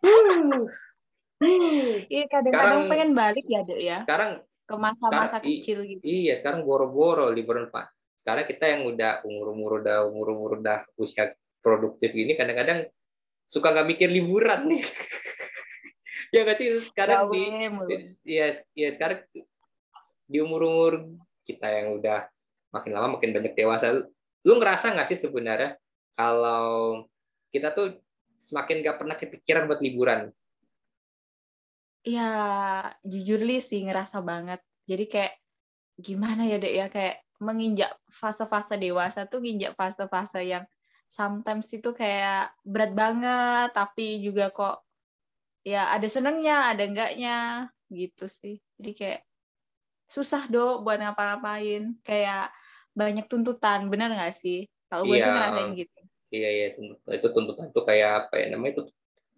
Iya 2.08 2.24
kadang-kadang 2.30 2.88
pengen 2.88 3.10
balik 3.12 3.44
ya 3.44 3.60
dek 3.66 3.80
ya. 3.82 3.98
Sekarang 4.06 4.40
ke 4.64 4.74
masa-masa 4.80 5.38
kecil 5.40 5.84
gitu. 5.84 6.00
Iya 6.00 6.34
sekarang 6.40 6.64
boro-boro 6.64 7.28
liburan 7.28 7.68
pak. 7.68 7.92
Sekarang 8.16 8.48
kita 8.48 8.64
yang 8.68 8.88
udah 8.88 9.20
umur-umur 9.24 9.84
udah 9.84 10.08
umur-umur 10.08 10.60
udah 10.60 10.88
usia 10.96 11.36
produktif 11.60 12.12
ini 12.16 12.36
kadang-kadang 12.36 12.88
suka 13.44 13.72
nggak 13.72 13.88
mikir 13.88 14.08
liburan 14.08 14.68
nih. 14.68 14.82
ya 16.34 16.40
nggak 16.42 16.58
sih 16.58 16.68
sekarang 16.90 17.30
di 17.30 17.44
ya 18.26 18.56
ya 18.74 18.88
sekarang 18.90 19.22
di 20.24 20.38
umur-umur 20.40 21.14
kita 21.44 21.68
yang 21.68 22.00
udah 22.00 22.26
makin 22.74 22.90
lama 22.90 23.20
makin 23.20 23.30
banyak 23.30 23.54
dewasa 23.54 24.02
lu 24.44 24.52
ngerasa 24.58 24.96
nggak 24.96 25.08
sih 25.12 25.18
sebenarnya 25.20 25.78
kalau 26.18 27.04
kita 27.54 27.70
tuh 27.70 28.02
semakin 28.34 28.82
nggak 28.82 28.98
pernah 28.98 29.14
kepikiran 29.14 29.70
buat 29.70 29.78
liburan 29.78 30.34
ya 32.04 32.30
jujur 33.00 33.40
li 33.40 33.58
sih 33.64 33.80
ngerasa 33.82 34.20
banget. 34.20 34.60
Jadi 34.84 35.04
kayak 35.08 35.34
gimana 35.96 36.44
ya 36.44 36.60
dek 36.60 36.74
ya? 36.76 36.86
Kayak 36.92 37.24
menginjak 37.40 37.96
fase-fase 38.12 38.76
dewasa 38.76 39.26
tuh 39.26 39.40
nginjak 39.42 39.74
fase-fase 39.74 40.44
yang 40.44 40.64
sometimes 41.08 41.68
itu 41.72 41.90
kayak 41.96 42.52
berat 42.64 42.92
banget 42.96 43.68
tapi 43.76 44.20
juga 44.24 44.48
kok 44.52 44.84
ya 45.64 45.92
ada 45.92 46.08
senengnya 46.08 46.70
ada 46.70 46.84
enggaknya 46.84 47.68
gitu 47.88 48.28
sih. 48.28 48.60
Jadi 48.76 48.92
kayak 48.92 49.20
susah 50.12 50.44
dong 50.52 50.84
buat 50.84 51.00
ngapa-ngapain. 51.00 51.96
Kayak 52.04 52.52
banyak 52.94 53.26
tuntutan 53.26 53.88
benar 53.88 54.12
nggak 54.12 54.36
sih? 54.36 54.68
Kalau 54.86 55.08
gue 55.08 55.16
iya, 55.18 55.24
sih 55.24 55.32
ngerasain 55.32 55.70
gitu. 55.74 56.00
Iya 56.34 56.48
iya 56.50 56.66
itu 57.16 57.28
tuntutan 57.32 57.72
tuh 57.72 57.84
kayak 57.88 58.28
apa 58.28 58.34
ya 58.42 58.46
namanya 58.52 58.72
itu 58.78 58.82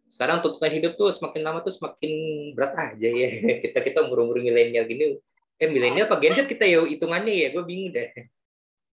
sekarang 0.07 0.39
tuntutan 0.43 0.73
hidup 0.73 0.95
tuh 0.95 1.11
semakin 1.11 1.43
lama 1.43 1.59
tuh 1.67 1.75
semakin 1.75 2.13
berat 2.55 2.75
aja 2.79 3.09
ya. 3.11 3.29
Kita 3.65 3.79
kita 3.83 3.99
umur 4.07 4.31
umur 4.31 4.39
milenial 4.39 4.87
gini 4.87 5.19
eh 5.57 5.73
milenial 5.73 6.05
apa 6.05 6.21
Gen 6.21 6.37
kita 6.37 6.69
ya 6.69 6.85
hitungannya 6.85 7.33
ya? 7.33 7.49
Gue 7.51 7.65
bingung 7.65 7.91
deh. 7.97 8.13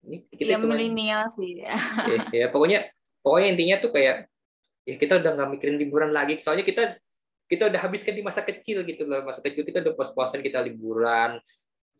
Ini 0.08 0.18
kita 0.34 0.56
ya, 0.56 0.60
milenial 0.60 1.30
sih. 1.38 1.62
Ya. 1.62 1.76
ya, 2.10 2.20
ya 2.34 2.48
pokoknya 2.50 2.90
pokoknya 3.22 3.48
intinya 3.54 3.76
tuh 3.78 3.92
kayak 3.94 4.16
ya 4.88 4.96
kita 4.98 5.22
udah 5.22 5.32
nggak 5.38 5.50
mikirin 5.58 5.78
liburan 5.78 6.12
lagi. 6.12 6.42
Soalnya 6.42 6.66
kita 6.66 6.98
kita 7.48 7.70
udah 7.72 7.80
habiskan 7.80 8.18
di 8.18 8.24
masa 8.26 8.42
kecil 8.42 8.84
gitu 8.84 9.06
loh. 9.06 9.22
Masa 9.22 9.40
kecil 9.46 9.64
kita 9.64 9.86
udah 9.86 9.94
puas-puasan 9.94 10.42
kita 10.42 10.66
liburan 10.66 11.38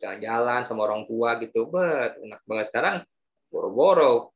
jalan-jalan 0.02 0.66
sama 0.66 0.90
orang 0.90 1.06
tua 1.06 1.38
gitu. 1.38 1.70
Bet 1.70 2.18
enak 2.18 2.42
banget. 2.44 2.66
Sekarang 2.74 2.96
boro-boro. 3.48 4.34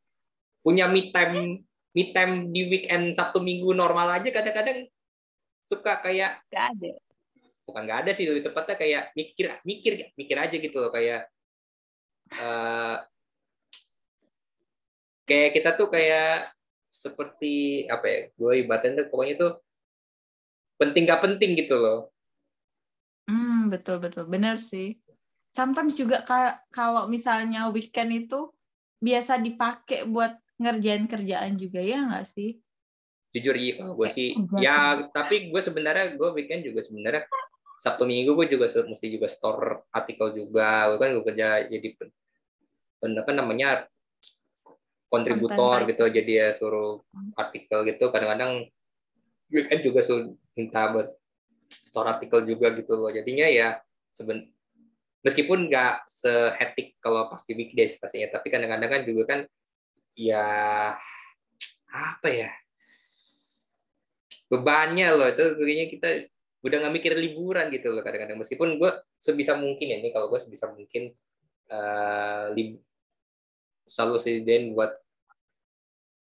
Punya 0.62 0.86
me 0.86 1.10
time 1.10 1.66
me 1.92 2.12
time 2.12 2.48
di 2.48 2.68
weekend 2.68 3.12
Sabtu 3.12 3.44
Minggu 3.44 3.76
normal 3.76 4.20
aja 4.20 4.28
kadang-kadang 4.32 4.88
suka 5.68 6.00
kayak 6.00 6.40
gak 6.48 6.76
ada. 6.76 6.92
Bukan 7.68 7.82
gak 7.86 8.00
ada 8.06 8.10
sih 8.16 8.26
lebih 8.26 8.48
tepatnya 8.48 8.76
kayak 8.76 9.02
mikir 9.14 9.46
mikir 9.62 9.92
mikir 10.16 10.36
aja 10.36 10.56
gitu 10.56 10.76
loh 10.80 10.90
kayak 10.90 11.28
uh, 12.40 12.96
kayak 15.28 15.50
kita 15.54 15.70
tuh 15.76 15.88
kayak 15.92 16.50
seperti 16.92 17.86
apa 17.88 18.04
ya 18.04 18.20
gue 18.36 18.52
ibaratnya 18.64 19.04
tuh 19.04 19.06
pokoknya 19.08 19.34
tuh 19.40 19.52
penting 20.76 21.06
gak 21.06 21.22
penting 21.22 21.54
gitu 21.54 21.76
loh. 21.78 22.10
Hmm 23.28 23.70
betul 23.70 24.02
betul. 24.02 24.26
Benar 24.26 24.58
sih. 24.58 24.98
Sometimes 25.52 25.94
juga 25.94 26.24
kalau 26.72 27.06
misalnya 27.06 27.68
weekend 27.68 28.26
itu 28.26 28.48
biasa 29.04 29.36
dipakai 29.36 30.08
buat 30.08 30.32
ngerjain 30.62 31.04
kerjaan 31.10 31.58
juga 31.58 31.82
ya 31.82 32.06
nggak 32.06 32.26
sih? 32.26 32.58
Jujur 33.34 33.56
iya. 33.58 33.74
Kalau 33.82 33.94
gue 33.98 34.08
sih 34.08 34.36
ya 34.60 35.08
tapi 35.10 35.50
gue 35.50 35.60
sebenarnya 35.60 36.14
gue 36.14 36.28
weekend 36.36 36.62
juga 36.62 36.80
sebenarnya 36.84 37.26
Sabtu 37.82 38.06
Minggu 38.06 38.38
gue 38.38 38.46
juga 38.46 38.70
mesti 38.86 39.06
juga 39.10 39.26
store 39.26 39.90
artikel 39.90 40.32
juga. 40.36 40.94
Gue 40.94 40.98
kan 41.02 41.10
gue 41.12 41.24
kerja 41.26 41.48
jadi 41.66 41.88
apa 43.02 43.32
namanya 43.34 43.90
kontributor 45.10 45.82
gitu. 45.90 46.06
jadi 46.06 46.32
ya 46.32 46.48
suruh 46.54 47.02
artikel 47.34 47.82
gitu. 47.90 48.08
Kadang-kadang 48.14 48.70
weekend 49.50 49.82
juga 49.82 50.00
suruh 50.06 50.32
minta 50.54 50.88
buat 50.94 51.10
store 51.66 52.14
artikel 52.14 52.46
juga 52.46 52.70
gitu 52.78 52.94
loh. 52.94 53.10
Jadinya 53.10 53.50
ya 53.50 53.82
seben 54.12 54.52
meskipun 55.22 55.70
nggak 55.70 56.04
sehetik 56.10 56.98
kalau 56.98 57.30
pasti 57.30 57.54
weekdays 57.54 57.96
pastinya 57.96 58.36
tapi 58.36 58.50
kadang-kadang 58.50 58.90
kan 58.90 59.02
juga 59.06 59.22
kan 59.26 59.40
ya 60.16 60.46
apa 61.92 62.28
ya? 62.28 62.50
Bebannya 64.48 65.08
loh 65.16 65.28
itu 65.32 65.44
begini 65.56 65.88
kita 65.88 66.28
udah 66.62 66.76
nggak 66.78 66.94
mikir 66.94 67.12
liburan 67.16 67.72
gitu 67.72 67.92
loh 67.92 68.04
kadang-kadang. 68.04 68.40
Meskipun 68.40 68.76
gue 68.76 68.90
sebisa 69.16 69.56
mungkin 69.56 69.86
ya 69.92 69.96
ini 69.98 70.12
kalau 70.12 70.28
gue 70.28 70.40
sebisa 70.40 70.68
mungkin 70.70 71.12
uh, 71.72 72.52
lib 72.52 72.78
selalu 73.88 74.16
sediain 74.22 74.72
buat 74.76 74.92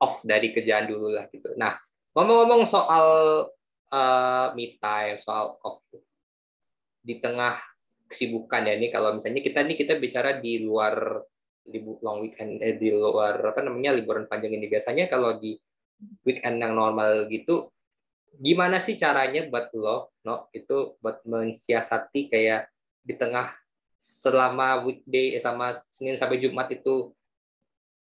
off 0.03 0.21
dari 0.25 0.53
kerjaan 0.53 0.89
dulu 0.89 1.13
lah 1.13 1.25
gitu. 1.31 1.53
Nah 1.57 1.77
ngomong-ngomong 2.13 2.65
soal 2.65 3.07
uh, 3.93 4.47
me 4.53 4.77
time 4.81 5.17
soal 5.21 5.57
off 5.63 5.81
di 7.01 7.23
tengah 7.23 7.55
kesibukan 8.07 8.67
ya 8.67 8.73
ini 8.75 8.91
kalau 8.91 9.15
misalnya 9.15 9.43
kita 9.43 9.63
nih 9.63 9.77
kita 9.79 9.99
bicara 9.99 10.39
di 10.39 10.63
luar 10.63 11.23
libur 11.67 11.99
long 12.01 12.23
weekend 12.23 12.63
eh, 12.63 12.75
di 12.79 12.91
luar 12.91 13.39
apa 13.43 13.61
namanya 13.63 13.95
liburan 13.95 14.25
panjang 14.25 14.55
ini. 14.55 14.71
Biasanya 14.71 15.11
kalau 15.11 15.35
di 15.37 15.55
weekend 16.23 16.61
yang 16.61 16.77
normal 16.77 17.25
gitu 17.27 17.69
gimana 18.37 18.77
sih 18.77 19.01
caranya 19.01 19.49
buat 19.49 19.73
lo 19.73 20.13
no 20.21 20.45
itu 20.53 20.99
buat 21.01 21.25
mensiasati 21.25 22.29
kayak 22.29 22.69
di 23.01 23.17
tengah 23.17 23.49
selama 23.97 24.85
weekday 24.85 25.33
eh, 25.33 25.41
sama 25.41 25.73
Senin 25.89 26.19
sampai 26.19 26.37
Jumat 26.37 26.69
itu 26.69 27.17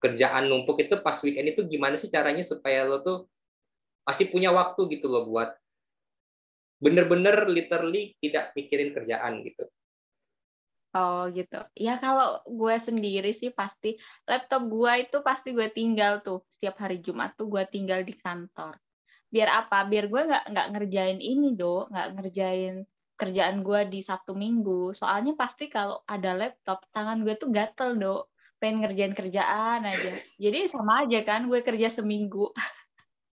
kerjaan 0.02 0.50
numpuk 0.50 0.78
itu 0.83 0.99
pas 1.02 1.19
weekend 1.23 1.55
itu 1.55 1.67
gimana 1.67 1.95
sih 1.95 2.11
caranya 2.11 2.43
supaya 2.43 2.87
lo 2.87 3.02
tuh 3.02 3.19
masih 4.02 4.31
punya 4.31 4.50
waktu 4.50 4.99
gitu 4.99 5.07
loh 5.07 5.26
buat 5.26 5.55
bener-bener 6.78 7.50
literally 7.50 8.14
tidak 8.23 8.55
mikirin 8.55 8.95
kerjaan 8.95 9.43
gitu 9.43 9.67
Oh 10.97 11.28
gitu. 11.28 11.61
Ya 11.76 12.00
kalau 12.00 12.40
gue 12.49 12.76
sendiri 12.80 13.37
sih 13.37 13.52
pasti 13.52 14.00
laptop 14.25 14.64
gue 14.73 14.92
itu 15.04 15.21
pasti 15.21 15.52
gue 15.52 15.68
tinggal 15.68 16.25
tuh 16.25 16.49
setiap 16.49 16.80
hari 16.80 17.04
Jumat 17.04 17.37
tuh 17.37 17.52
gue 17.52 17.61
tinggal 17.68 18.00
di 18.09 18.16
kantor. 18.16 18.80
Biar 19.28 19.49
apa? 19.52 19.85
Biar 19.85 20.09
gue 20.09 20.23
nggak 20.25 20.45
nggak 20.49 20.68
ngerjain 20.73 21.21
ini 21.21 21.52
do, 21.52 21.85
nggak 21.92 22.09
ngerjain 22.16 22.75
kerjaan 23.18 23.61
gue 23.61 23.80
di 23.90 24.00
Sabtu 24.00 24.33
Minggu. 24.33 24.97
Soalnya 24.97 25.37
pasti 25.37 25.68
kalau 25.68 26.00
ada 26.09 26.33
laptop, 26.33 26.87
tangan 26.95 27.21
gue 27.21 27.35
tuh 27.37 27.50
gatel, 27.52 27.99
dok. 28.00 28.33
Pengen 28.57 28.87
ngerjain 28.87 29.12
kerjaan 29.12 29.85
aja. 29.85 30.12
Jadi 30.40 30.71
sama 30.71 31.04
aja 31.04 31.21
kan, 31.26 31.50
gue 31.50 31.61
kerja 31.61 31.92
seminggu. 31.92 32.49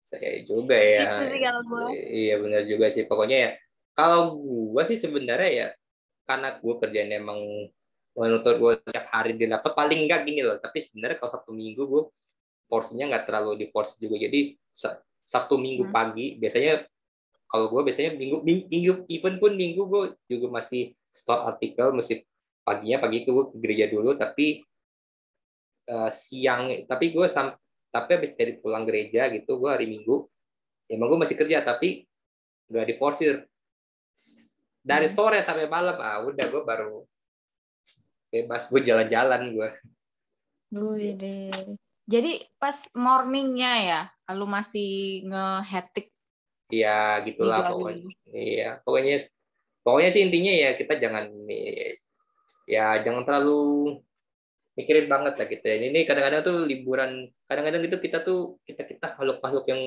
Saya 0.09 0.43
juga 0.43 0.75
ya. 0.75 1.01
Itu 1.05 1.23
sih 1.31 1.39
kalau 1.39 1.61
gue. 1.63 1.83
Iya 1.93 2.35
benar 2.41 2.61
juga 2.67 2.91
sih. 2.91 3.07
Pokoknya 3.07 3.37
ya, 3.37 3.51
kalau 3.95 4.35
gue 4.43 4.83
sih 4.89 4.99
sebenarnya 4.99 5.51
ya, 5.53 5.67
karena 6.25 6.57
gue 6.57 6.75
kerjaan 6.81 7.09
emang 7.13 7.39
menurut 8.15 8.43
gue 8.43 8.71
setiap 8.81 9.07
hari 9.11 9.37
di 9.37 9.45
laptop, 9.45 9.77
paling 9.77 10.07
enggak 10.07 10.25
gini 10.25 10.41
loh. 10.41 10.57
Tapi 10.57 10.81
sebenarnya 10.81 11.21
kalau 11.21 11.31
Sabtu 11.37 11.51
Minggu 11.53 11.83
gue 11.85 12.03
porsinya 12.65 13.05
nggak 13.13 13.25
terlalu 13.29 13.51
di 13.61 13.65
porsi 13.69 14.01
juga. 14.01 14.17
Jadi 14.17 14.57
Sabtu 15.25 15.55
Minggu 15.61 15.89
hmm. 15.89 15.93
pagi, 15.93 16.35
biasanya 16.41 16.83
kalau 17.45 17.69
gue 17.71 17.81
biasanya 17.87 18.17
minggu, 18.17 18.41
minggu 18.43 19.05
even 19.07 19.37
pun 19.37 19.53
minggu 19.53 19.85
gue 19.85 20.03
juga 20.27 20.47
masih 20.59 20.91
store 21.15 21.55
artikel 21.55 21.95
masih 21.95 22.27
paginya 22.67 22.99
pagi 22.99 23.23
itu 23.23 23.31
gue 23.31 23.45
ke 23.53 23.57
gereja 23.63 23.85
dulu 23.87 24.17
tapi 24.19 24.65
uh, 25.87 26.11
siang 26.11 26.73
tapi 26.89 27.15
gue 27.15 27.29
sam 27.29 27.55
tapi 27.93 28.19
habis 28.19 28.35
dari 28.35 28.59
pulang 28.59 28.83
gereja 28.83 29.31
gitu 29.31 29.61
gue 29.61 29.69
hari 29.71 29.87
minggu 29.87 30.27
emang 30.91 31.15
gue 31.15 31.19
masih 31.23 31.37
kerja 31.39 31.63
tapi 31.63 32.03
gak 32.67 32.89
diforsir 32.89 33.45
dari 34.85 35.09
hmm. 35.09 35.15
sore 35.17 35.41
sampai 35.41 35.65
malam 35.65 35.97
ah 35.97 36.21
udah 36.21 36.45
gue 36.45 36.61
baru 36.61 37.01
bebas 38.29 38.69
gue 38.69 38.81
jalan-jalan 38.85 39.41
gue 39.49 39.69
jadi 42.05 42.45
pas 42.61 42.85
morningnya 42.93 43.73
ya 43.81 44.01
lu 44.37 44.45
masih 44.45 45.25
ngehetik 45.25 46.13
Iya, 46.73 47.21
gitulah 47.25 47.69
pokoknya. 47.69 48.09
Iya, 48.33 48.69
pokoknya 48.81 49.29
pokoknya 49.85 50.09
sih 50.09 50.21
intinya 50.25 50.53
ya 50.53 50.69
kita 50.73 50.97
jangan 50.97 51.29
ya 52.65 52.97
jangan 53.05 53.21
terlalu 53.21 54.01
mikirin 54.73 55.05
banget 55.05 55.33
lah 55.37 55.45
gitu 55.45 55.61
ya. 55.61 55.75
Ini 55.77 55.99
kadang-kadang 56.09 56.41
tuh 56.41 56.57
liburan, 56.65 57.29
kadang-kadang 57.45 57.85
itu 57.85 57.97
kita 58.01 58.25
tuh 58.25 58.57
kita 58.65 58.81
kita 58.89 59.13
makhluk-makhluk 59.13 59.65
yang 59.69 59.81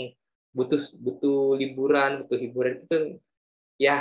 butuh 0.54 0.80
butuh 1.02 1.58
liburan, 1.58 2.24
butuh 2.24 2.38
hiburan 2.38 2.74
itu 2.86 2.96
ya 3.78 3.98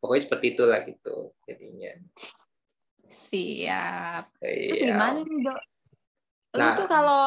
pokoknya 0.00 0.22
seperti 0.24 0.46
itulah 0.56 0.80
gitu 0.88 1.36
jadinya. 1.44 1.92
Siap. 3.10 4.24
Iya. 4.40 4.68
Terus 4.72 4.82
gimana 4.82 5.18
nih 5.20 5.38
dok? 5.44 5.60
Lu 6.50 6.58
nah, 6.58 6.74
tuh 6.74 6.88
kalau 6.90 7.22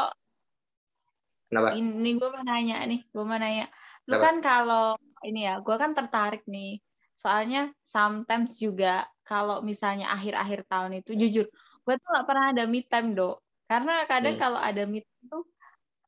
Kenapa? 1.54 1.78
Ini 1.78 2.10
gue 2.18 2.30
mau 2.34 2.42
nanya 2.42 2.82
nih, 2.90 3.02
gue 3.14 3.24
mau 3.30 3.38
nanya. 3.38 3.70
Lu 4.10 4.18
Kenapa? 4.18 4.26
kan 4.26 4.36
kalau 4.42 4.86
ini 5.22 5.46
ya, 5.46 5.62
gue 5.62 5.76
kan 5.78 5.94
tertarik 5.94 6.42
nih. 6.50 6.82
Soalnya 7.14 7.70
sometimes 7.86 8.58
juga 8.58 9.06
kalau 9.22 9.62
misalnya 9.62 10.10
akhir-akhir 10.18 10.66
tahun 10.66 11.06
itu, 11.06 11.14
jujur, 11.14 11.46
gue 11.86 11.94
tuh 12.02 12.10
gak 12.10 12.26
pernah 12.26 12.58
ada 12.58 12.66
meet 12.66 12.90
time, 12.90 13.14
dok. 13.14 13.38
Karena 13.70 14.02
kadang 14.10 14.34
hmm. 14.34 14.42
kalau 14.42 14.58
ada 14.58 14.82
meet 14.90 15.06
time 15.06 15.26
tuh 15.30 15.44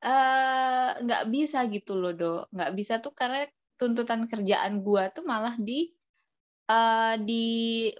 eh, 0.02 0.90
nggak 1.06 1.24
uh, 1.24 1.30
bisa 1.30 1.60
gitu 1.70 1.94
loh, 1.94 2.14
dok. 2.18 2.50
Nggak 2.50 2.72
bisa 2.74 2.94
tuh 2.98 3.14
karena 3.14 3.46
tuntutan 3.78 4.26
kerjaan 4.26 4.82
gue 4.82 5.04
tuh 5.14 5.24
malah 5.30 5.54
di 5.62 5.94
uh, 6.70 7.16
di 7.22 7.46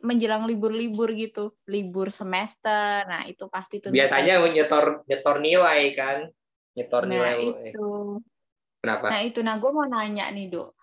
menjelang 0.02 0.46
libur-libur 0.50 1.14
gitu, 1.18 1.54
libur 1.70 2.10
semester. 2.10 3.06
Nah 3.06 3.26
itu 3.30 3.46
pasti 3.50 3.82
tuh. 3.82 3.94
Biasanya 3.94 4.42
nyetor 4.42 5.06
nyetor 5.06 5.36
nilai 5.42 5.82
kan 5.94 6.18
nyetor 6.76 7.04
nah, 7.08 7.12
nilai 7.12 7.36
itu. 7.72 8.20
Kenapa? 8.84 9.06
Nah 9.10 9.22
itu, 9.26 9.40
nah 9.42 9.58
gue 9.58 9.72
mau 9.74 9.88
nanya 9.90 10.30
nih 10.30 10.46
dok, 10.54 10.78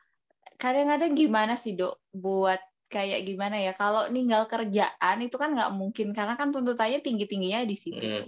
kadang-kadang 0.58 1.14
gimana 1.14 1.54
sih 1.54 1.78
dok 1.78 2.02
buat 2.10 2.58
kayak 2.92 3.24
gimana 3.24 3.56
ya 3.56 3.72
kalau 3.72 4.04
ninggal 4.12 4.44
kerjaan 4.44 5.16
itu 5.24 5.40
kan 5.40 5.56
nggak 5.56 5.72
mungkin 5.72 6.12
karena 6.12 6.36
kan 6.36 6.52
tuntutannya 6.52 7.00
tinggi 7.00 7.24
tingginya 7.30 7.64
di 7.64 7.76
situ. 7.78 8.04
Hmm. 8.04 8.26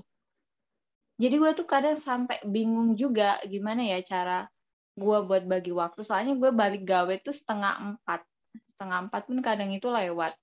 Jadi 1.15 1.35
gue 1.37 1.51
tuh 1.55 1.67
kadang 1.69 1.95
sampai 1.95 2.43
bingung 2.43 2.99
juga 2.99 3.39
gimana 3.47 3.87
ya 3.87 4.03
cara 4.03 4.49
gue 4.95 5.19
buat 5.27 5.45
bagi 5.47 5.71
waktu. 5.75 6.01
Soalnya 6.03 6.35
gue 6.39 6.51
balik 6.55 6.83
gawe 6.87 7.15
tuh 7.23 7.35
setengah 7.35 7.83
empat, 7.83 8.23
setengah 8.75 9.09
empat 9.09 9.23
pun 9.31 9.39
kadang 9.41 9.71
itu 9.71 9.87
lewat. 9.87 10.35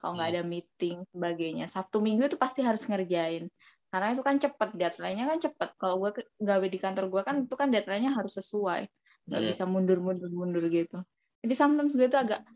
Kalau 0.00 0.16
nggak 0.16 0.28
hmm. 0.32 0.36
ada 0.38 0.42
meeting 0.46 0.96
sebagainya. 1.12 1.66
Sabtu 1.68 2.00
minggu 2.00 2.30
itu 2.30 2.38
pasti 2.40 2.64
harus 2.64 2.86
ngerjain 2.88 3.50
karena 3.90 4.14
itu 4.14 4.22
kan 4.22 4.38
cepet 4.38 4.70
deadline-nya 4.78 5.26
kan 5.26 5.38
cepet 5.42 5.68
kalau 5.74 5.98
gue 5.98 6.22
gawe 6.38 6.66
di 6.70 6.78
kantor 6.78 7.10
gue 7.10 7.22
kan 7.26 7.36
itu 7.42 7.54
kan 7.58 7.68
deadline-nya 7.74 8.14
harus 8.14 8.38
sesuai 8.38 8.86
nggak 9.26 9.40
hmm. 9.42 9.50
bisa 9.50 9.62
mundur 9.66 9.98
mundur 9.98 10.30
mundur 10.30 10.62
gitu 10.70 11.02
jadi 11.42 11.54
sometimes 11.58 11.98
gue 11.98 12.06
tuh 12.06 12.22
agak 12.22 12.46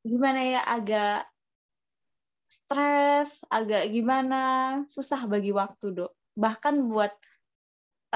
gimana 0.00 0.40
ya 0.40 0.60
agak 0.64 1.28
stres 2.48 3.44
agak 3.52 3.92
gimana 3.92 4.40
susah 4.88 5.28
bagi 5.28 5.52
waktu 5.52 5.92
dok 5.92 6.16
bahkan 6.32 6.80
buat 6.80 7.12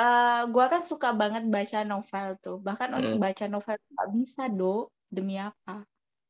uh, 0.01 0.49
gue 0.49 0.64
kan 0.73 0.81
suka 0.81 1.12
banget 1.12 1.45
baca 1.53 1.85
novel 1.85 2.29
tuh 2.40 2.57
bahkan 2.64 2.97
hmm. 2.97 2.99
untuk 3.05 3.16
baca 3.21 3.45
novel 3.45 3.77
nggak 3.77 4.11
bisa 4.16 4.42
dok 4.49 4.88
demi 5.12 5.37
apa 5.37 5.85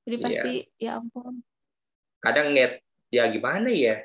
jadi 0.06 0.16
iya. 0.18 0.24
pasti 0.24 0.52
yeah. 0.78 0.96
ya 0.96 1.00
ampun 1.02 1.34
kadang 2.22 2.54
net 2.54 2.82
ya 3.12 3.26
gimana 3.28 3.68
ya 3.68 4.02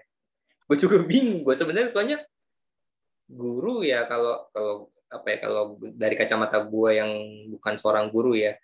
gue 0.67 0.77
juga 0.77 0.97
bingung 1.09 1.45
gue 1.45 1.55
sebenarnya 1.55 1.89
soalnya 1.91 2.19
guru 3.27 3.83
ya 3.83 4.07
kalau 4.07 4.47
kalau 4.55 4.91
apa 5.07 5.27
ya 5.31 5.37
kalau 5.39 5.63
dari 5.95 6.15
kacamata 6.19 6.59
gue 6.67 6.91
yang 6.95 7.11
bukan 7.55 7.79
seorang 7.79 8.11
guru 8.11 8.35
ya 8.35 8.55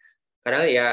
karena 0.43 0.67
ya 0.67 0.87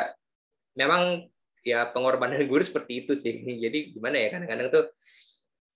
memang 0.79 1.27
ya 1.67 1.91
pengorbanan 1.91 2.41
guru 2.51 2.63
seperti 2.63 3.07
itu 3.07 3.13
sih 3.19 3.43
jadi 3.43 3.95
gimana 3.95 4.17
ya 4.17 4.29
kadang-kadang 4.31 4.69
tuh 4.71 4.85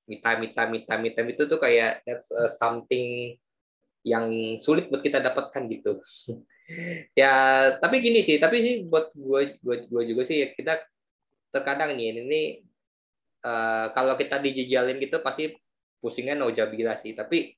mita 0.04 0.36
mita 0.36 0.62
mita 0.68 0.94
mita 1.00 1.20
itu 1.24 1.48
tuh 1.48 1.58
kayak 1.58 2.04
that's 2.04 2.28
uh, 2.30 2.50
something 2.50 3.34
yang 4.04 4.60
sulit 4.60 4.92
buat 4.92 5.00
kita 5.00 5.18
dapatkan 5.24 5.62
gitu. 5.72 5.92
Ya 7.12 7.76
tapi 7.76 8.00
gini 8.00 8.24
sih 8.24 8.40
tapi 8.40 8.64
sih 8.64 8.88
buat 8.88 9.12
gue 9.12 9.60
gue 9.60 9.76
gue 9.84 10.02
juga 10.08 10.24
sih 10.24 10.48
kita 10.56 10.80
terkadang 11.52 11.92
nih 11.92 12.24
ini 12.24 12.64
uh, 13.44 13.92
kalau 13.92 14.16
kita 14.16 14.40
dijejalin 14.40 14.96
gitu 14.96 15.20
pasti 15.20 15.52
pusingnya 16.00 16.32
no 16.32 16.48
jabila 16.48 16.96
sih. 16.96 17.12
Tapi 17.12 17.52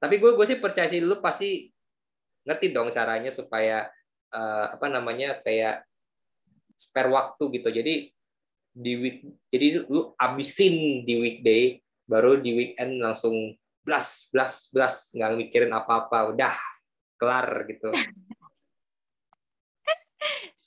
tapi 0.00 0.16
gue 0.16 0.32
gue 0.32 0.46
sih 0.48 0.56
percaya 0.56 0.88
sih 0.88 1.04
lu 1.04 1.20
pasti 1.20 1.68
ngerti 2.48 2.72
dong 2.72 2.88
caranya 2.88 3.28
supaya 3.28 3.84
uh, 4.32 4.72
apa 4.72 4.86
namanya 4.88 5.44
kayak 5.44 5.84
spare 6.72 7.12
waktu 7.12 7.52
gitu. 7.52 7.68
Jadi 7.68 7.94
di 8.72 8.92
week 8.96 9.18
jadi 9.52 9.84
lu 9.84 10.16
abisin 10.16 11.04
di 11.04 11.20
weekday 11.20 11.84
baru 12.08 12.40
di 12.40 12.56
weekend 12.56 13.04
langsung 13.04 13.52
blas 13.88 14.28
blas 14.28 14.68
blas 14.68 15.16
nggak 15.16 15.32
mikirin 15.40 15.72
apa-apa 15.72 16.36
udah 16.36 16.52
kelar 17.16 17.64
gitu. 17.64 17.88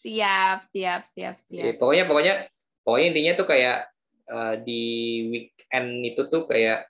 Siap 0.02 0.66
siap 0.66 1.06
siap 1.06 1.38
siap. 1.38 1.62
ya, 1.62 1.78
pokoknya 1.78 2.10
pokoknya 2.10 2.34
pokoknya 2.82 3.08
intinya 3.14 3.34
tuh 3.38 3.48
kayak 3.54 3.86
uh, 4.34 4.58
di 4.58 4.82
weekend 5.30 6.02
itu 6.02 6.26
tuh 6.26 6.50
kayak 6.50 6.90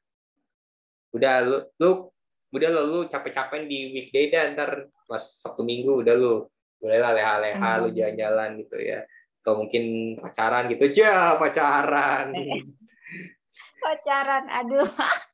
udah 1.12 1.44
lu, 1.44 1.58
lu 1.84 2.08
udah 2.56 2.70
lo 2.72 2.82
lu 2.88 3.00
capek-capek 3.12 3.67
di 3.67 3.91
weekday 3.91 4.32
dan 4.32 4.56
ntar 4.56 4.88
pas 5.12 5.20
sabtu 5.20 5.60
minggu 5.60 6.08
udah 6.08 6.15
lu 6.15 6.48
bolehlah 6.80 7.12
leha-leha 7.12 7.60
hmm. 7.60 7.82
lu 7.84 7.88
jalan-jalan 7.91 8.50
gitu 8.63 8.78
ya. 8.80 9.04
Atau 9.44 9.60
mungkin 9.60 10.15
pacaran 10.15 10.72
gitu 10.72 10.88
aja 10.88 11.36
pacaran. 11.36 12.32
Pacaran 13.82 14.46
aduh 14.46 14.86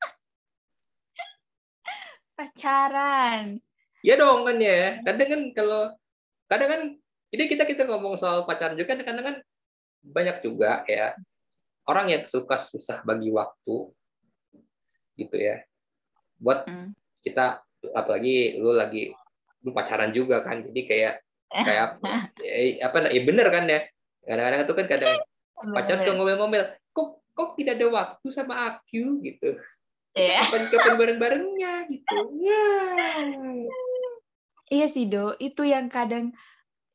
pacaran. 2.37 3.57
Ya 4.05 4.13
dong 4.15 4.45
kan 4.45 4.57
ya. 4.61 5.01
Kadang 5.01 5.27
kan 5.27 5.41
kalau 5.57 5.81
kadang 6.45 6.69
kan 6.69 6.81
ini 7.33 7.43
kita 7.49 7.65
kita 7.65 7.89
ngomong 7.89 8.15
soal 8.15 8.45
pacaran 8.45 8.77
juga 8.77 8.93
kadang 9.01 9.25
kan 9.25 9.35
banyak 10.05 10.45
juga 10.45 10.85
ya. 10.85 11.17
Orang 11.89 12.13
yang 12.13 12.23
suka 12.29 12.61
susah 12.61 13.01
bagi 13.01 13.33
waktu 13.33 13.89
gitu 15.17 15.35
ya. 15.35 15.65
Buat 16.37 16.69
hmm. 16.69 16.93
kita 17.25 17.65
apalagi 17.97 18.61
lu 18.61 18.77
lagi 18.77 19.09
lu 19.65 19.73
pacaran 19.73 20.13
juga 20.13 20.45
kan. 20.45 20.61
Jadi 20.61 20.81
kayak 20.85 21.25
kayak 21.49 21.97
eh, 22.45 22.77
apa 22.85 23.09
ya 23.09 23.21
bener 23.25 23.49
kan 23.49 23.65
ya. 23.65 23.81
Kadang-kadang 24.21 24.61
itu 24.61 24.73
kan 24.77 24.85
kadang 24.85 25.13
pacar 25.73 25.95
suka 25.97 26.13
ngomel-ngomel 26.13 26.63
kok 26.93 27.25
kok 27.33 27.57
tidak 27.57 27.81
ada 27.81 27.87
waktu 27.89 28.27
sama 28.29 28.53
aku? 28.69 29.25
Gitu 29.25 29.57
yeah. 30.17 30.43
kapan 30.49 30.63
kapan 30.67 30.93
bareng-barengnya 30.97 31.73
gitu. 31.87 32.17
Ya 32.41 32.65
iya 34.67 34.87
sih 34.89 35.07
do. 35.07 35.37
Itu 35.39 35.63
yang 35.63 35.87
kadang 35.87 36.35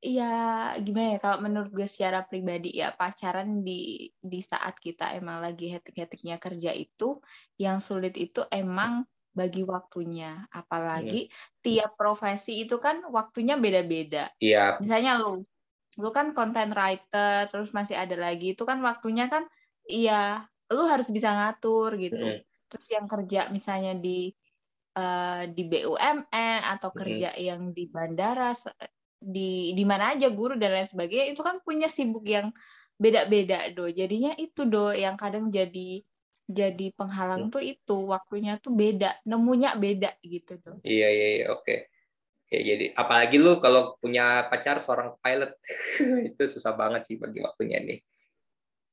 ya 0.02 0.34
gimana 0.82 1.14
ya 1.14 1.18
kalau 1.22 1.38
menurut 1.46 1.70
gue 1.70 1.86
secara 1.86 2.26
pribadi 2.26 2.74
ya 2.74 2.90
pacaran 2.90 3.62
di 3.62 4.10
di 4.18 4.40
saat 4.42 4.74
kita 4.82 5.14
emang 5.14 5.38
lagi 5.38 5.70
hetik-hetiknya 5.70 6.42
kerja 6.42 6.74
itu 6.74 7.22
yang 7.54 7.78
sulit 7.78 8.18
itu 8.18 8.42
emang 8.50 9.06
bagi 9.32 9.64
waktunya. 9.64 10.44
Apalagi 10.52 11.30
hmm. 11.30 11.62
tiap 11.64 11.96
profesi 11.96 12.66
itu 12.66 12.76
kan 12.82 13.06
waktunya 13.08 13.56
beda-beda. 13.56 14.28
Iya. 14.42 14.82
Misalnya 14.82 15.22
lu 15.22 15.46
lu 16.00 16.08
kan 16.08 16.32
content 16.32 16.72
writer 16.72 17.52
terus 17.52 17.76
masih 17.76 18.00
ada 18.00 18.16
lagi 18.16 18.56
itu 18.56 18.64
kan 18.64 18.80
waktunya 18.80 19.28
kan 19.28 19.44
iya 19.84 20.48
lu 20.72 20.88
harus 20.88 21.12
bisa 21.12 21.28
ngatur 21.36 22.00
gitu. 22.00 22.16
Mm. 22.16 22.40
Terus 22.72 22.88
yang 22.88 23.04
kerja 23.04 23.52
misalnya 23.52 23.92
di 23.92 24.32
uh, 24.96 25.44
di 25.44 25.62
BUMN 25.68 26.60
atau 26.72 26.90
kerja 26.96 27.36
mm. 27.36 27.40
yang 27.44 27.60
di 27.76 27.84
bandara 27.92 28.56
di 29.20 29.76
di 29.76 29.84
mana 29.84 30.16
aja 30.16 30.32
guru 30.32 30.56
dan 30.56 30.72
lain 30.72 30.88
sebagainya 30.88 31.36
itu 31.36 31.44
kan 31.44 31.60
punya 31.60 31.92
sibuk 31.92 32.24
yang 32.24 32.48
beda-beda 32.96 33.68
do 33.76 33.92
jadinya 33.92 34.32
itu 34.40 34.64
do 34.64 34.96
yang 34.96 35.20
kadang 35.20 35.52
jadi 35.52 36.00
jadi 36.48 36.86
penghalang 36.96 37.48
mm. 37.48 37.52
tuh 37.52 37.60
itu 37.60 37.96
waktunya 38.08 38.56
tuh 38.56 38.72
beda 38.72 39.20
nemunya 39.28 39.76
beda 39.76 40.16
gitu 40.24 40.56
do 40.64 40.80
iya 40.80 41.12
iya, 41.12 41.28
iya 41.36 41.46
oke 41.52 41.68
okay 41.68 41.92
ya 42.52 42.60
jadi 42.60 42.84
apalagi 42.92 43.40
lu 43.40 43.56
kalau 43.64 43.96
punya 43.96 44.44
pacar 44.52 44.76
seorang 44.84 45.16
pilot 45.24 45.56
itu 46.28 46.42
susah 46.52 46.76
banget 46.76 47.08
sih 47.08 47.16
bagi 47.16 47.40
waktunya 47.40 47.80
nih 47.80 48.04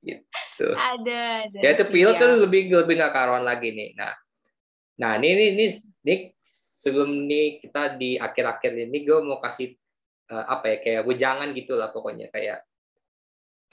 gitu. 0.03 0.67
Ada, 0.75 1.47
ada 1.47 1.59
ya 1.59 1.69
itu 1.75 1.85
pilot 1.87 2.15
tuh 2.15 2.47
lebih 2.47 2.71
lebih 2.71 2.95
nggak 2.99 3.13
karuan 3.13 3.43
lagi 3.43 3.71
nih. 3.71 3.95
Nah 3.95 4.13
nah 4.99 5.15
ini 5.15 5.27
ini 5.31 5.45
ini, 5.55 5.65
ini 6.03 6.15
sebelum 6.43 7.27
nih 7.27 7.63
kita 7.63 7.95
di 7.95 8.19
akhir-akhir 8.19 8.71
ini 8.87 8.97
gue 9.07 9.19
mau 9.23 9.39
kasih 9.39 9.75
uh, 10.31 10.45
apa 10.59 10.75
ya 10.75 10.77
kayak 10.83 11.07
jangan 11.15 11.51
gitu 11.55 11.75
lah 11.75 11.91
pokoknya. 11.91 12.31
Kayak 12.31 12.63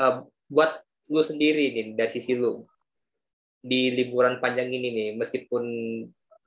uh, 0.03 0.27
buat 0.51 0.83
lu 1.11 1.23
sendiri 1.23 1.71
nih 1.75 1.95
dari 1.95 2.11
sisi 2.11 2.35
lu 2.35 2.67
di 3.67 3.91
liburan 3.91 4.39
panjang 4.39 4.71
ini 4.71 4.95
nih 4.95 5.09
meskipun 5.19 5.65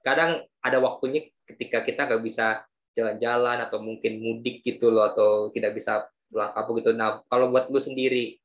kadang 0.03 0.43
ada 0.63 0.79
waktunya 0.79 1.27
ketika 1.43 1.83
kita 1.83 2.07
nggak 2.07 2.23
bisa 2.23 2.63
jalan-jalan 2.95 3.63
atau 3.63 3.79
mungkin 3.79 4.19
mudik 4.19 4.63
gitu 4.63 4.91
loh 4.91 5.11
atau 5.11 5.51
tidak 5.55 5.77
bisa 5.77 6.07
pulang 6.29 6.51
kampung 6.53 6.75
gitu. 6.81 6.91
Nah, 6.93 7.23
kalau 7.27 7.49
buat 7.49 7.71
lu 7.71 7.79
sendiri 7.81 8.37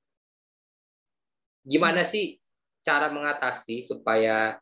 gimana 1.64 2.04
sih 2.04 2.36
cara 2.84 3.08
mengatasi 3.08 3.80
supaya 3.80 4.60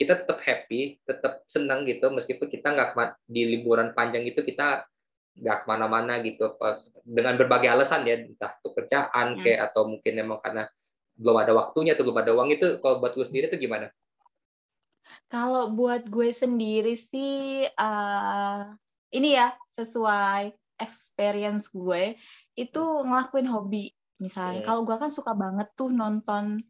kita 0.00 0.16
tetap 0.16 0.40
happy, 0.40 0.96
tetap 1.04 1.44
senang 1.44 1.84
gitu 1.84 2.08
meskipun 2.08 2.48
kita 2.48 2.72
nggak 2.72 3.20
di 3.28 3.44
liburan 3.44 3.92
panjang 3.92 4.24
itu 4.24 4.40
kita 4.40 4.88
nggak 5.36 5.58
ke 5.62 5.66
mana-mana 5.68 6.18
gitu 6.24 6.56
dengan 7.04 7.36
berbagai 7.36 7.68
alasan 7.68 8.08
ya 8.08 8.16
entah 8.16 8.56
pekerjaan 8.64 9.36
hmm. 9.36 9.40
kayak 9.44 9.60
atau 9.70 9.86
mungkin 9.86 10.12
memang 10.16 10.40
karena 10.40 10.64
belum 11.20 11.36
ada 11.36 11.52
waktunya 11.52 11.92
atau 11.92 12.08
belum 12.08 12.18
ada 12.24 12.32
uang 12.32 12.48
itu 12.56 12.80
kalau 12.80 12.96
buat 12.98 13.12
lu 13.12 13.28
sendiri 13.28 13.52
itu 13.52 13.68
gimana? 13.68 13.92
Kalau 15.28 15.68
buat 15.76 16.08
gue 16.08 16.32
sendiri 16.32 16.96
sih 16.96 17.68
uh, 17.68 18.72
ini 19.12 19.36
ya 19.36 19.52
sesuai 19.68 20.56
experience 20.80 21.68
gue 21.68 22.16
itu 22.56 22.82
ngelakuin 23.04 23.46
hobi 23.52 23.92
misalnya. 24.20 24.60
Hmm. 24.62 24.68
Kalau 24.68 24.80
gue 24.84 24.96
kan 25.00 25.10
suka 25.10 25.32
banget 25.34 25.72
tuh 25.74 25.90
nonton 25.90 26.60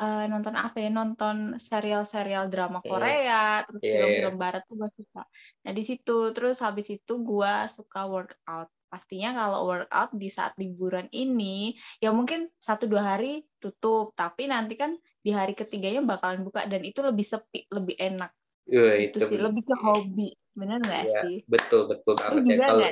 uh, 0.00 0.24
nonton 0.28 0.54
apa 0.54 0.76
ya 0.78 0.90
nonton 0.92 1.56
serial-serial 1.56 2.46
drama 2.52 2.78
Korea 2.84 3.64
terus 3.64 3.82
yeah. 3.82 4.04
film-film 4.04 4.36
Barat 4.36 4.62
tuh 4.68 4.76
gue 4.78 4.90
suka. 4.94 5.22
Nah 5.66 5.72
di 5.72 5.82
situ 5.82 6.18
terus 6.36 6.60
habis 6.60 6.86
itu 6.92 7.12
gue 7.20 7.54
suka 7.66 8.06
workout. 8.06 8.68
Pastinya 8.90 9.30
kalau 9.32 9.70
workout 9.70 10.10
di 10.14 10.28
saat 10.28 10.54
liburan 10.58 11.06
ini 11.14 11.78
ya 12.02 12.10
mungkin 12.10 12.50
satu 12.58 12.90
dua 12.90 13.16
hari 13.16 13.46
tutup 13.62 14.12
tapi 14.18 14.50
nanti 14.50 14.74
kan 14.74 14.94
di 15.20 15.30
hari 15.30 15.56
ketiganya 15.56 16.04
bakalan 16.04 16.42
buka 16.42 16.66
dan 16.66 16.84
itu 16.84 17.00
lebih 17.00 17.24
sepi 17.24 17.66
lebih 17.72 17.96
enak. 17.96 18.30
Uh, 18.70 18.94
itu, 19.02 19.18
itu 19.18 19.34
sih 19.34 19.38
lebih 19.40 19.66
ke 19.66 19.74
hobi 19.82 20.30
Benar 20.54 20.78
nggak 20.82 21.04
ya, 21.06 21.22
sih? 21.24 21.36
Betul, 21.46 21.86
betul 21.86 22.18
banget 22.18 22.42
ya. 22.44 22.56
Kalau 22.66 22.88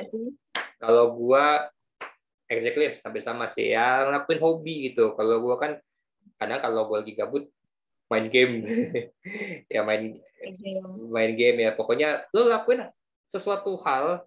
kalau 0.79 1.05
gua 1.11 1.67
exactly 2.49 2.91
sampai 2.97 3.21
sama 3.21 3.45
sih. 3.45 3.71
Ya 3.71 4.03
ngelakuin 4.09 4.41
hobi 4.41 4.91
gitu. 4.91 5.13
Kalau 5.13 5.39
gua 5.39 5.55
kan 5.61 5.71
kadang 6.41 6.59
kalau 6.59 6.89
gua 6.89 7.05
lagi 7.05 7.13
gabut 7.15 7.47
main 8.09 8.27
game. 8.27 8.65
Ya 9.69 9.85
main 9.85 10.17
main 11.13 11.31
game. 11.37 11.57
ya. 11.63 11.71
Pokoknya 11.77 12.25
lo 12.33 12.49
lakuin 12.49 12.89
sesuatu 13.29 13.77
hal 13.85 14.25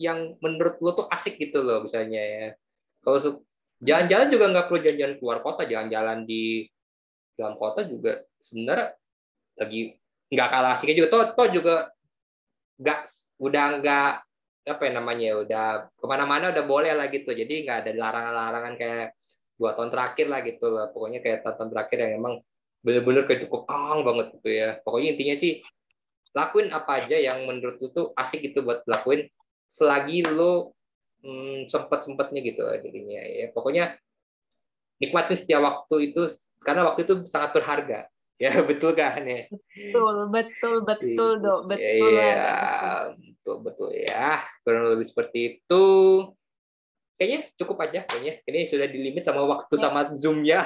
yang 0.00 0.40
menurut 0.40 0.80
lo 0.80 0.96
tuh 0.96 1.06
asik 1.12 1.36
gitu 1.36 1.60
loh 1.60 1.84
misalnya 1.84 2.18
ya. 2.18 2.46
Kalau 3.04 3.44
jalan-jalan 3.84 4.28
juga 4.32 4.44
nggak 4.56 4.66
perlu 4.72 4.80
jalan-jalan 4.80 5.14
keluar 5.20 5.38
kota. 5.44 5.68
Jalan-jalan 5.68 6.24
di 6.24 6.64
dalam 7.36 7.60
kota 7.60 7.84
juga 7.84 8.24
sebenarnya 8.40 8.96
lagi 9.60 10.00
nggak 10.32 10.48
kalah 10.48 10.72
asiknya 10.72 11.04
juga. 11.04 11.08
Toh, 11.12 11.22
toh 11.36 11.48
juga 11.52 11.74
nggak 12.80 13.00
udah 13.36 13.66
nggak 13.84 14.12
apa 14.68 14.82
ya 14.84 14.92
namanya 14.92 15.24
ya 15.24 15.36
udah 15.40 15.64
ke 15.96 16.04
mana-mana 16.04 16.52
udah 16.52 16.64
boleh 16.68 16.92
lah 16.92 17.08
gitu 17.08 17.32
jadi 17.32 17.64
nggak 17.64 17.78
ada 17.86 17.90
larangan-larangan 17.96 18.74
kayak 18.76 19.06
dua 19.56 19.72
tahun 19.72 19.88
terakhir 19.88 20.26
lah 20.28 20.40
gitu 20.44 20.66
lah 20.68 20.86
pokoknya 20.92 21.20
kayak 21.24 21.44
tahun 21.44 21.68
terakhir 21.72 21.98
yang 22.04 22.12
emang 22.20 22.34
bener-bener 22.84 23.24
kayak 23.24 23.48
kekang 23.48 23.98
banget 24.04 24.26
gitu 24.36 24.48
ya 24.52 24.68
pokoknya 24.84 25.08
intinya 25.16 25.36
sih 25.36 25.52
lakuin 26.36 26.68
apa 26.72 27.04
aja 27.04 27.16
yang 27.16 27.44
menurut 27.48 27.80
lu 27.80 27.88
tuh 27.92 28.06
asik 28.16 28.44
gitu 28.44 28.64
buat 28.64 28.84
lakuin 28.84 29.28
selagi 29.68 30.28
lu 30.28 30.72
hmm, 31.24 31.68
sempet 31.68 32.04
sempetnya 32.04 32.40
gitu 32.44 32.60
jadinya 32.64 33.20
ya 33.20 33.46
pokoknya 33.52 33.96
nikmatin 35.00 35.36
setiap 35.36 35.60
waktu 35.64 36.12
itu 36.12 36.28
karena 36.60 36.84
waktu 36.84 37.08
itu 37.08 37.14
sangat 37.28 37.56
berharga 37.56 38.00
Ya 38.40 38.56
betul 38.64 38.96
kan 38.96 39.20
ya. 39.20 39.52
Betul 39.52 40.32
betul 40.32 40.80
betul 40.80 41.32
iya. 41.36 41.44
dok 41.44 41.60
betul. 41.68 42.08
Iya 42.08 42.32
betul 42.40 43.29
betul 43.64 43.90
ya 43.94 44.44
kurang 44.64 44.92
lebih 44.96 45.06
seperti 45.08 45.38
itu. 45.58 45.86
Kayaknya 47.20 47.40
cukup 47.60 47.76
aja 47.84 48.00
kayaknya. 48.08 48.40
Ini 48.48 48.64
sudah 48.64 48.88
dilimit 48.88 49.28
sama 49.28 49.44
waktu 49.44 49.74
ya. 49.76 49.80
sama 49.80 50.00
zoomnya. 50.16 50.60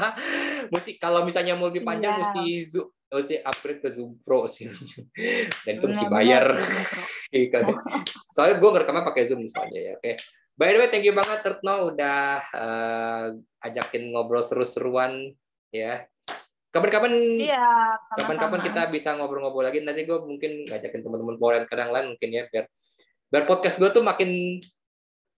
mesti 0.74 1.02
kalau 1.02 1.26
misalnya 1.26 1.58
mau 1.58 1.66
lebih 1.66 1.82
panjang 1.82 2.14
ya. 2.14 2.20
mesti 2.22 2.42
zoom 2.70 2.86
mesti 3.10 3.42
upgrade 3.42 3.82
ke 3.82 3.88
Zoom 3.98 4.22
Pro 4.22 4.46
sih. 4.46 4.70
Dan 5.66 5.82
itu 5.82 5.86
mesti 5.90 6.06
bayar. 6.06 6.46
Iya 7.30 7.46
kan? 7.54 7.78
Soalnya 8.34 8.58
gue 8.58 8.70
ngerekamnya 8.74 9.06
pakai 9.06 9.22
Zoom 9.22 9.46
misalnya 9.46 9.78
ya. 9.78 9.92
Oke. 10.02 10.18
By 10.58 10.74
the 10.74 10.82
way, 10.82 10.90
thank 10.90 11.06
you 11.06 11.14
banget 11.14 11.46
Tertno 11.46 11.94
udah 11.94 12.42
uh, 12.42 13.26
ajakin 13.62 14.10
ngobrol 14.10 14.42
seru-seruan 14.42 15.30
ya 15.70 16.10
kapan-kapan 16.70 17.12
kapan-kapan 18.14 18.60
kita 18.62 18.82
bisa 18.90 19.08
ngobrol-ngobrol 19.18 19.66
lagi. 19.66 19.82
Nanti 19.82 20.06
gue 20.06 20.18
mungkin 20.22 20.66
ngajakin 20.70 21.02
teman-teman 21.02 21.36
foreign 21.36 21.66
kadang 21.66 21.90
lain 21.90 22.14
mungkin 22.14 22.30
ya 22.30 22.46
biar 22.50 22.64
biar 23.30 23.44
podcast 23.46 23.78
gue 23.78 23.90
tuh 23.90 24.02
makin 24.02 24.58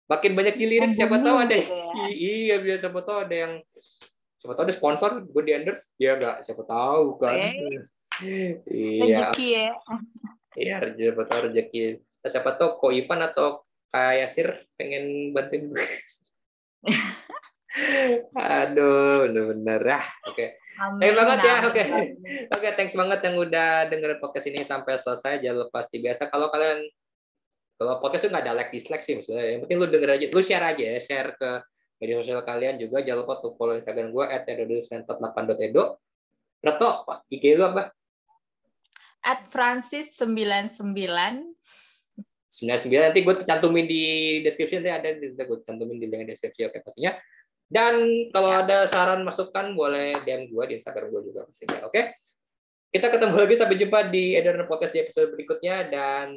makin 0.08 0.32
banyak 0.36 0.56
dilirik 0.60 0.92
siapa 0.92 1.20
tahu 1.20 1.36
ada 1.40 1.56
ya. 1.56 1.66
iya 2.12 2.56
biar 2.60 2.78
siapa 2.80 3.00
tahu 3.00 3.16
ada 3.24 3.36
yang 3.36 3.52
siapa 4.40 4.52
tahu 4.56 4.64
ada 4.68 4.74
sponsor 4.74 5.10
gue 5.24 5.42
di 5.44 5.52
endorse. 5.56 5.88
Ya 5.96 6.20
enggak 6.20 6.44
siapa 6.44 6.62
tahu 6.64 7.18
kan? 7.20 7.36
Iya. 8.22 9.32
Rezeki 9.32 9.48
ya. 9.50 9.68
Iya 10.54 10.76
siapa 10.94 11.22
tahu 11.26 11.40
rezeki. 11.48 11.82
Siapa 12.22 12.50
tahu 12.54 12.68
ko 12.78 12.86
Ivan 12.94 13.24
atau 13.24 13.66
kayak 13.92 14.14
Yasir 14.24 14.48
pengen 14.80 15.36
bantuin 15.36 15.68
gue 15.68 15.86
Aduh, 18.36 19.28
bener-bener 19.28 19.82
ah. 19.96 20.06
Oke. 20.28 20.36
Okay. 20.36 20.48
Thanks 21.00 21.16
banget 21.16 21.38
ya. 21.40 21.56
Oke. 21.64 21.72
Okay. 21.72 21.86
Oke, 21.88 22.60
okay, 22.60 22.70
thanks 22.76 22.94
banget 22.96 23.20
yang 23.24 23.36
udah 23.40 23.70
dengerin 23.88 24.18
podcast 24.20 24.46
ini 24.48 24.60
sampai 24.64 25.00
selesai. 25.00 25.40
Jangan 25.40 25.56
lupa 25.64 25.80
pasti 25.80 26.00
biasa 26.00 26.28
kalau 26.28 26.52
kalian 26.52 26.84
kalau 27.80 27.98
podcast 27.98 28.28
itu 28.28 28.30
nggak 28.30 28.44
ada 28.44 28.54
like 28.54 28.72
dislike 28.72 29.04
sih 29.04 29.16
maksudnya. 29.16 29.56
Yang 29.56 29.60
penting 29.66 29.78
lu 29.80 29.86
denger 29.88 30.10
aja, 30.14 30.26
lu 30.30 30.40
share 30.44 30.64
aja 30.64 30.84
ya, 30.96 30.98
share 31.00 31.28
ke 31.34 31.50
media 31.98 32.16
sosial 32.20 32.44
kalian 32.44 32.76
juga. 32.76 33.00
Jangan 33.00 33.18
lupa 33.24 33.40
tuh 33.40 33.52
follow 33.56 33.74
Instagram 33.74 34.12
gue 34.12 34.24
@edo48.edo. 34.28 35.82
Reto, 36.62 36.90
IG 37.32 37.44
lu 37.58 37.64
apa? 37.66 37.90
At 39.22 39.46
Francis 39.50 40.14
99 40.18 40.94
99 42.52 42.84
nanti 43.00 43.20
gue 43.24 43.34
cantumin 43.48 43.86
di 43.88 44.02
description 44.44 44.84
nanti 44.84 44.92
ada 44.92 45.08
gue 45.16 45.58
cantumin 45.64 45.96
di 45.96 46.04
link 46.04 46.28
deskripsi 46.28 46.68
oke 46.68 46.84
pastinya 46.84 47.16
dan 47.72 48.04
kalau 48.36 48.52
ya. 48.52 48.60
ada 48.68 48.78
saran 48.84 49.24
masukan 49.24 49.72
boleh 49.72 50.12
DM 50.28 50.52
gue 50.52 50.64
di 50.68 50.74
Instagram 50.76 51.08
gue 51.08 51.32
juga 51.32 51.48
pastinya. 51.48 51.88
Oke. 51.88 51.92
Okay? 51.96 52.04
Kita 52.92 53.08
ketemu 53.08 53.32
lagi 53.40 53.56
sampai 53.56 53.80
jumpa 53.80 53.98
di 54.12 54.36
Ederner 54.36 54.68
Podcast 54.68 54.92
di 54.92 55.00
episode 55.00 55.32
berikutnya 55.32 55.88
dan 55.88 56.36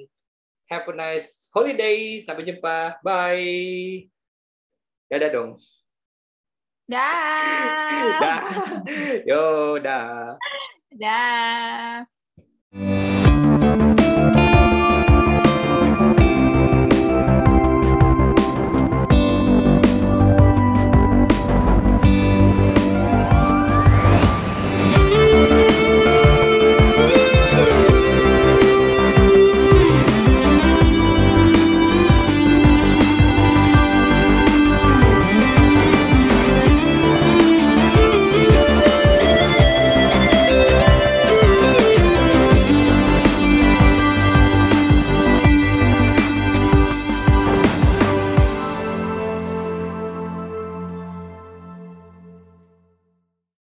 have 0.72 0.88
a 0.88 0.96
nice 0.96 1.52
holiday. 1.52 2.24
Sampai 2.24 2.48
jumpa. 2.48 3.04
Bye. 3.04 4.08
Dadah 5.12 5.30
dong. 5.36 5.52
Dah. 6.88 8.16
dah. 8.24 8.42
Yo, 9.28 9.76
dah. 9.84 10.40
Dah. 10.96 12.08